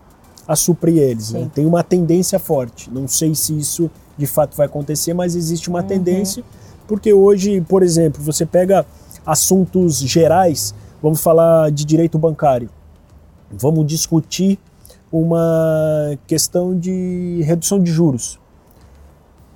a 0.48 0.56
suprir 0.56 0.98
eles. 0.98 1.32
Né? 1.32 1.48
Tem 1.54 1.64
uma 1.64 1.84
tendência 1.84 2.38
forte. 2.38 2.90
Não 2.90 3.06
sei 3.06 3.34
se 3.34 3.56
isso 3.56 3.90
de 4.18 4.26
fato 4.26 4.56
vai 4.56 4.66
acontecer, 4.66 5.14
mas 5.14 5.36
existe 5.36 5.68
uma 5.68 5.80
uhum. 5.80 5.86
tendência, 5.86 6.42
porque 6.86 7.12
hoje, 7.12 7.60
por 7.60 7.82
exemplo, 7.82 8.22
você 8.22 8.46
pega 8.46 8.86
assuntos 9.24 9.98
gerais, 9.98 10.74
vamos 11.02 11.20
falar 11.20 11.70
de 11.70 11.84
direito 11.84 12.18
bancário, 12.18 12.70
vamos 13.50 13.86
discutir 13.86 14.58
uma 15.10 16.18
questão 16.26 16.78
de 16.78 17.42
redução 17.44 17.82
de 17.82 17.90
juros. 17.90 18.38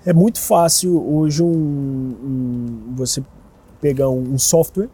É 0.05 0.12
muito 0.12 0.40
fácil 0.40 0.99
hoje 1.14 1.43
um, 1.43 1.47
um, 1.47 2.95
você 2.97 3.23
pegar 3.81 4.09
um, 4.09 4.35
um 4.35 4.38
software, 4.38 4.88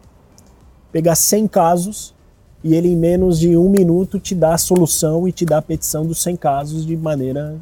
pegar 0.91 1.15
100 1.15 1.47
casos 1.47 2.15
e 2.63 2.75
ele 2.75 2.89
em 2.89 2.95
menos 2.95 3.39
de 3.39 3.55
um 3.55 3.69
minuto 3.69 4.19
te 4.19 4.35
dá 4.35 4.53
a 4.53 4.57
solução 4.57 5.27
e 5.27 5.31
te 5.31 5.45
dá 5.45 5.59
a 5.59 5.61
petição 5.61 6.05
dos 6.05 6.21
100 6.21 6.35
casos 6.35 6.85
de 6.85 6.97
maneira 6.97 7.57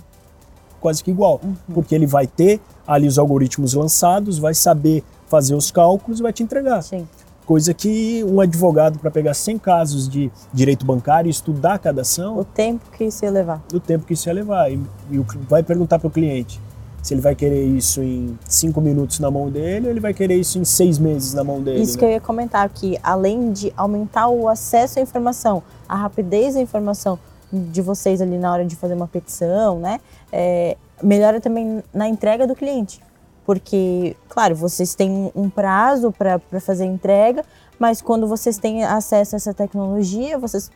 quase 0.85 1.03
que 1.03 1.09
igual. 1.09 1.41
Uhum. 1.43 1.55
Porque 1.73 1.95
ele 1.95 2.05
vai 2.05 2.27
ter 2.27 2.61
ali 2.85 3.07
os 3.07 3.17
algoritmos 3.17 3.73
lançados, 3.73 4.37
vai 4.37 4.53
saber 4.53 5.03
fazer 5.25 5.55
os 5.55 5.71
cálculos 5.71 6.19
e 6.19 6.21
vai 6.23 6.31
te 6.31 6.43
entregar. 6.43 6.83
Sim. 6.83 7.07
Coisa 7.43 7.73
que 7.73 8.23
um 8.23 8.39
advogado, 8.39 8.99
para 8.99 9.09
pegar 9.09 9.33
100 9.33 9.57
casos 9.57 10.07
de 10.07 10.31
direito 10.53 10.85
bancário 10.85 11.27
e 11.27 11.31
estudar 11.31 11.79
cada 11.79 12.03
ação. 12.03 12.37
O 12.37 12.45
tempo 12.45 12.85
que 12.95 13.05
isso 13.05 13.25
ia 13.25 13.31
levar. 13.31 13.63
O 13.73 13.79
tempo 13.79 14.05
que 14.05 14.13
isso 14.13 14.29
ia 14.29 14.33
levar. 14.33 14.71
E, 14.71 14.79
e 15.09 15.17
vai 15.49 15.63
perguntar 15.63 15.97
para 15.97 16.07
o 16.07 16.11
cliente 16.11 16.61
se 17.01 17.13
ele 17.13 17.21
vai 17.21 17.35
querer 17.35 17.63
isso 17.63 18.01
em 18.01 18.37
cinco 18.47 18.81
minutos 18.81 19.19
na 19.19 19.29
mão 19.29 19.49
dele 19.49 19.85
ou 19.85 19.91
ele 19.91 19.99
vai 19.99 20.11
querer 20.11 20.37
isso 20.37 20.57
em 20.57 20.65
seis 20.65 20.97
meses 20.99 21.33
na 21.33 21.43
mão 21.43 21.61
dele. 21.61 21.81
Isso 21.81 21.93
né? 21.93 21.99
que 21.99 22.05
eu 22.05 22.09
ia 22.09 22.21
comentar 22.21 22.65
aqui, 22.65 22.97
além 23.01 23.51
de 23.51 23.71
aumentar 23.77 24.27
o 24.27 24.47
acesso 24.49 24.97
à 24.97 25.01
informação, 25.01 25.61
a 25.87 25.95
rapidez 25.95 26.55
da 26.55 26.61
informação 26.61 27.19
de 27.55 27.81
vocês 27.81 28.21
ali 28.21 28.37
na 28.37 28.51
hora 28.51 28.65
de 28.65 28.75
fazer 28.75 28.93
uma 28.93 29.07
petição, 29.07 29.79
né? 29.79 29.99
É, 30.31 30.77
melhora 31.01 31.39
também 31.41 31.83
na 31.93 32.07
entrega 32.07 32.45
do 32.45 32.55
cliente 32.55 33.01
porque, 33.45 34.15
claro, 34.27 34.55
vocês 34.55 34.95
têm 34.95 35.31
um 35.35 35.49
prazo 35.49 36.11
para 36.11 36.39
fazer 36.59 36.83
a 36.83 36.87
entrega, 36.87 37.45
mas 37.77 38.01
quando 38.01 38.27
vocês 38.27 38.57
têm 38.57 38.83
acesso 38.83 39.35
a 39.35 39.37
essa 39.37 39.53
tecnologia, 39.53 40.37
vocês 40.37 40.71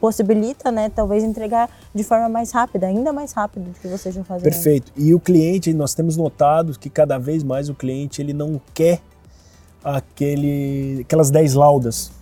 possibilita, 0.00 0.72
né, 0.72 0.88
talvez 0.88 1.22
entregar 1.22 1.70
de 1.94 2.02
forma 2.02 2.28
mais 2.28 2.50
rápida, 2.50 2.86
ainda 2.86 3.12
mais 3.12 3.32
rápido 3.32 3.70
do 3.70 3.78
que 3.78 3.86
vocês 3.86 4.14
já 4.14 4.24
fazem. 4.24 4.42
Perfeito. 4.42 4.92
E 4.96 5.14
o 5.14 5.20
cliente, 5.20 5.72
nós 5.72 5.94
temos 5.94 6.16
notado 6.16 6.76
que 6.78 6.88
cada 6.88 7.18
vez 7.18 7.42
mais 7.42 7.68
o 7.68 7.74
cliente 7.74 8.20
ele 8.20 8.32
não 8.32 8.60
quer 8.74 9.00
aquele, 9.82 11.00
aquelas 11.02 11.30
10 11.30 11.54
laudas, 11.54 12.12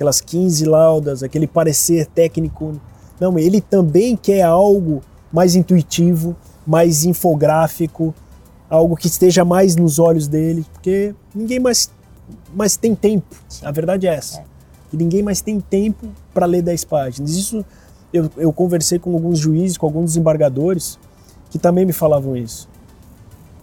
aquelas 0.00 0.18
15 0.22 0.64
laudas, 0.64 1.22
aquele 1.22 1.46
parecer 1.46 2.06
técnico. 2.06 2.80
Não, 3.20 3.38
ele 3.38 3.60
também 3.60 4.16
quer 4.16 4.40
algo 4.40 5.02
mais 5.30 5.54
intuitivo, 5.54 6.34
mais 6.66 7.04
infográfico, 7.04 8.14
algo 8.70 8.96
que 8.96 9.08
esteja 9.08 9.44
mais 9.44 9.76
nos 9.76 9.98
olhos 9.98 10.26
dele, 10.26 10.64
porque 10.72 11.14
ninguém 11.34 11.60
mais, 11.60 11.90
mais 12.54 12.78
tem 12.78 12.94
tempo. 12.94 13.36
A 13.62 13.70
verdade 13.70 14.06
é 14.06 14.14
essa. 14.14 14.40
É. 14.40 14.44
Que 14.90 14.96
ninguém 14.96 15.22
mais 15.22 15.42
tem 15.42 15.60
tempo 15.60 16.08
para 16.32 16.46
ler 16.46 16.62
10 16.62 16.84
páginas. 16.84 17.32
Isso 17.32 17.62
eu, 18.10 18.30
eu 18.38 18.50
conversei 18.54 18.98
com 18.98 19.12
alguns 19.12 19.38
juízes, 19.38 19.76
com 19.76 19.84
alguns 19.84 20.06
desembargadores, 20.06 20.98
que 21.50 21.58
também 21.58 21.84
me 21.84 21.92
falavam 21.92 22.34
isso. 22.34 22.66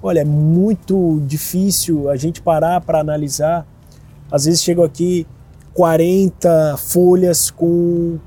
Olha, 0.03 0.19
é 0.19 0.25
muito 0.25 1.19
difícil 1.25 2.11
a 2.11 2.15
gente 2.15 2.43
parar 2.43 2.79
para 2.81 2.99
analisar. 2.99 3.65
Às 4.31 4.45
vezes 4.45 4.61
chegam 4.61 4.83
aqui 4.83 5.25
40 5.77 6.75
folhas 6.77 7.51
com 7.51 8.17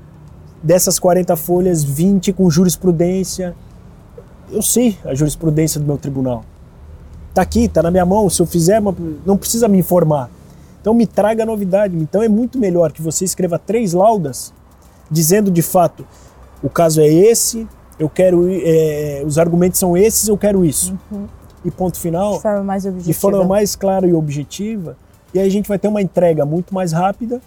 dessas 0.63 0.97
40 0.97 1.35
folhas, 1.35 1.83
20 1.83 2.31
com 2.31 2.49
jurisprudência. 2.49 3.53
Eu 4.49 4.61
sei 4.61 4.97
a 5.03 5.13
jurisprudência 5.13 5.77
do 5.77 5.85
meu 5.85 5.97
tribunal. 5.97 6.45
Tá 7.33 7.41
aqui, 7.41 7.67
tá 7.67 7.83
na 7.83 7.91
minha 7.91 8.05
mão. 8.05 8.29
Se 8.29 8.41
eu 8.41 8.45
fizer, 8.45 8.79
uma, 8.79 8.95
não 9.25 9.35
precisa 9.35 9.67
me 9.67 9.77
informar. 9.77 10.29
Então 10.79 10.93
me 10.93 11.05
traga 11.05 11.45
novidade. 11.45 11.97
Então 11.97 12.23
é 12.23 12.29
muito 12.29 12.57
melhor 12.57 12.93
que 12.93 13.01
você 13.01 13.25
escreva 13.25 13.59
três 13.59 13.91
laudas 13.91 14.53
dizendo 15.09 15.51
de 15.51 15.61
fato 15.61 16.07
o 16.63 16.69
caso 16.69 17.01
é 17.01 17.07
esse, 17.07 17.67
eu 17.99 18.07
quero 18.07 18.47
é, 18.49 19.23
os 19.25 19.37
argumentos 19.37 19.77
são 19.77 19.97
esses, 19.97 20.29
eu 20.29 20.37
quero 20.37 20.63
isso. 20.63 20.97
Uhum. 21.11 21.27
E 21.65 21.69
ponto 21.69 21.99
final. 21.99 22.35
De 22.35 22.41
forma 22.43 22.63
mais 22.63 22.85
objetiva. 22.85 23.07
De 23.11 23.13
forma 23.13 23.43
mais 23.43 23.75
clara 23.75 24.07
e 24.07 24.13
objetiva. 24.13 24.95
E 25.33 25.39
aí 25.39 25.47
a 25.47 25.51
gente 25.51 25.67
vai 25.67 25.79
ter 25.79 25.87
uma 25.87 26.01
entrega 26.01 26.45
muito 26.45 26.73
mais 26.73 26.91
rápida 26.91 27.41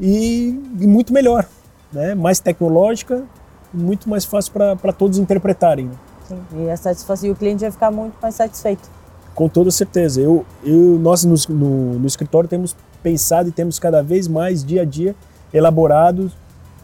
e, 0.00 0.58
e 0.80 0.86
muito 0.86 1.12
melhor, 1.12 1.46
né? 1.92 2.14
Mais 2.14 2.40
tecnológica, 2.40 3.24
muito 3.72 4.08
mais 4.08 4.24
fácil 4.24 4.52
para 4.52 4.92
todos 4.92 5.18
interpretarem. 5.18 5.86
Né? 5.86 5.94
Sim, 6.28 6.38
e 6.56 6.70
a 6.70 6.76
satisfação, 6.76 7.28
e 7.28 7.32
o 7.32 7.36
cliente 7.36 7.60
vai 7.60 7.70
ficar 7.70 7.90
muito 7.90 8.14
mais 8.20 8.34
satisfeito. 8.34 8.88
Com 9.34 9.48
toda 9.48 9.70
certeza. 9.70 10.20
Eu, 10.20 10.44
eu, 10.64 10.98
nós 10.98 11.24
no, 11.24 11.34
no, 11.48 11.98
no 11.98 12.06
escritório 12.06 12.48
temos 12.48 12.74
pensado 13.02 13.48
e 13.48 13.52
temos 13.52 13.78
cada 13.78 14.02
vez 14.02 14.26
mais, 14.26 14.64
dia 14.64 14.82
a 14.82 14.84
dia, 14.84 15.14
elaborado 15.52 16.30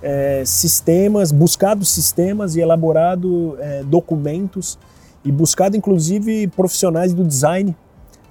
é, 0.02 0.42
sistemas, 0.44 1.30
buscado 1.30 1.84
sistemas 1.84 2.56
e 2.56 2.60
elaborado 2.60 3.56
é, 3.60 3.82
documentos 3.84 4.78
e 5.24 5.30
buscado 5.30 5.76
inclusive 5.76 6.48
profissionais 6.48 7.14
do 7.14 7.24
design 7.24 7.74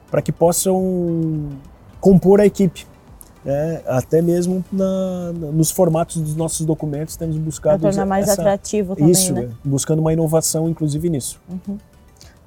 para 0.10 0.22
que 0.22 0.32
possam 0.32 1.50
compor 2.02 2.42
a 2.42 2.46
equipe. 2.46 2.86
É, 3.44 3.82
até 3.88 4.22
mesmo 4.22 4.64
na, 4.72 5.32
nos 5.34 5.72
formatos 5.72 6.22
dos 6.22 6.36
nossos 6.36 6.64
documentos 6.64 7.16
temos 7.16 7.38
buscado 7.38 7.80
para 7.82 7.90
tornar 7.90 8.06
mais 8.06 8.30
essa, 8.30 8.40
atrativo 8.40 8.96
também, 8.96 9.12
isso, 9.12 9.34
né? 9.34 9.50
buscando 9.66 9.98
uma 9.98 10.14
inovação 10.14 10.70
inclusive 10.70 11.10
nisso. 11.10 11.42
Uhum. 11.50 11.76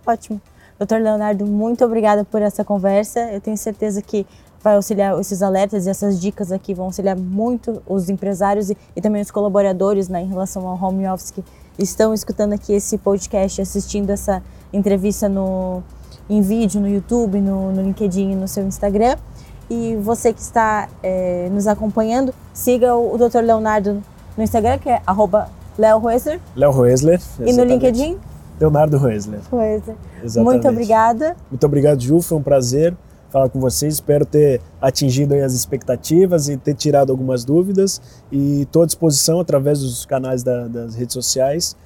Ótimo, 0.06 0.40
doutor 0.78 1.00
Leonardo, 1.00 1.44
muito 1.46 1.84
obrigada 1.84 2.24
por 2.24 2.40
essa 2.42 2.64
conversa. 2.64 3.18
Eu 3.32 3.40
tenho 3.40 3.56
certeza 3.56 4.00
que 4.00 4.24
vai 4.62 4.76
auxiliar 4.76 5.18
esses 5.20 5.42
alertas 5.42 5.84
e 5.84 5.90
essas 5.90 6.20
dicas 6.20 6.52
aqui 6.52 6.72
vão 6.72 6.86
auxiliar 6.86 7.16
muito 7.16 7.82
os 7.88 8.08
empresários 8.08 8.70
e, 8.70 8.76
e 8.94 9.00
também 9.00 9.20
os 9.20 9.32
colaboradores 9.32 10.08
né, 10.08 10.22
em 10.22 10.28
relação 10.28 10.64
ao 10.68 10.80
home 10.80 11.08
office 11.08 11.32
que 11.32 11.42
estão 11.76 12.14
escutando 12.14 12.52
aqui 12.52 12.72
esse 12.72 12.96
podcast, 12.98 13.60
assistindo 13.60 14.10
essa 14.10 14.40
entrevista 14.72 15.28
no 15.28 15.82
em 16.28 16.40
vídeo 16.40 16.80
no 16.80 16.88
YouTube, 16.88 17.40
no, 17.40 17.72
no 17.72 17.82
LinkedIn 17.82 18.32
e 18.32 18.34
no 18.34 18.48
seu 18.48 18.66
Instagram. 18.66 19.16
E 19.70 19.96
você 19.96 20.32
que 20.32 20.40
está 20.40 20.88
é, 21.02 21.48
nos 21.50 21.66
acompanhando, 21.66 22.34
siga 22.52 22.94
o, 22.94 23.14
o 23.14 23.18
Dr. 23.18 23.40
Leonardo 23.42 24.02
no 24.36 24.42
Instagram, 24.42 24.78
que 24.78 24.88
é 24.88 25.00
arroba 25.06 25.48
Leo 25.78 25.98
Roesler. 25.98 26.40
Leo 26.54 26.70
Roesler. 26.70 27.20
E 27.40 27.52
no 27.52 27.64
LinkedIn? 27.64 28.18
Leonardo 28.60 28.96
Roesler. 28.98 29.40
Roesler. 29.50 29.96
Exatamente. 30.22 30.52
Muito 30.52 30.68
obrigada. 30.68 31.36
Muito 31.50 31.66
obrigado, 31.66 32.00
Ju. 32.00 32.20
Foi 32.20 32.38
um 32.38 32.42
prazer 32.42 32.94
falar 33.30 33.48
com 33.48 33.58
vocês. 33.58 33.94
Espero 33.94 34.24
ter 34.24 34.60
atingido 34.80 35.34
as 35.34 35.54
expectativas 35.54 36.48
e 36.48 36.56
ter 36.56 36.74
tirado 36.74 37.10
algumas 37.10 37.44
dúvidas. 37.44 38.00
E 38.30 38.62
estou 38.62 38.82
à 38.82 38.86
disposição 38.86 39.40
através 39.40 39.80
dos 39.80 40.06
canais 40.06 40.42
da, 40.42 40.68
das 40.68 40.94
redes 40.94 41.14
sociais 41.14 41.76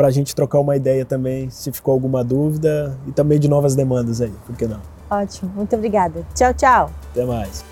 para 0.00 0.08
a 0.08 0.10
gente 0.10 0.34
trocar 0.34 0.60
uma 0.60 0.74
ideia 0.74 1.04
também, 1.04 1.50
se 1.50 1.70
ficou 1.70 1.92
alguma 1.92 2.24
dúvida 2.24 2.96
e 3.06 3.12
também 3.12 3.38
de 3.38 3.48
novas 3.48 3.74
demandas 3.74 4.22
aí, 4.22 4.32
por 4.46 4.56
que 4.56 4.66
não? 4.66 4.80
Ótimo, 5.10 5.50
muito 5.54 5.74
obrigada. 5.74 6.24
Tchau, 6.34 6.54
tchau. 6.54 6.90
Até 7.10 7.24
mais. 7.24 7.69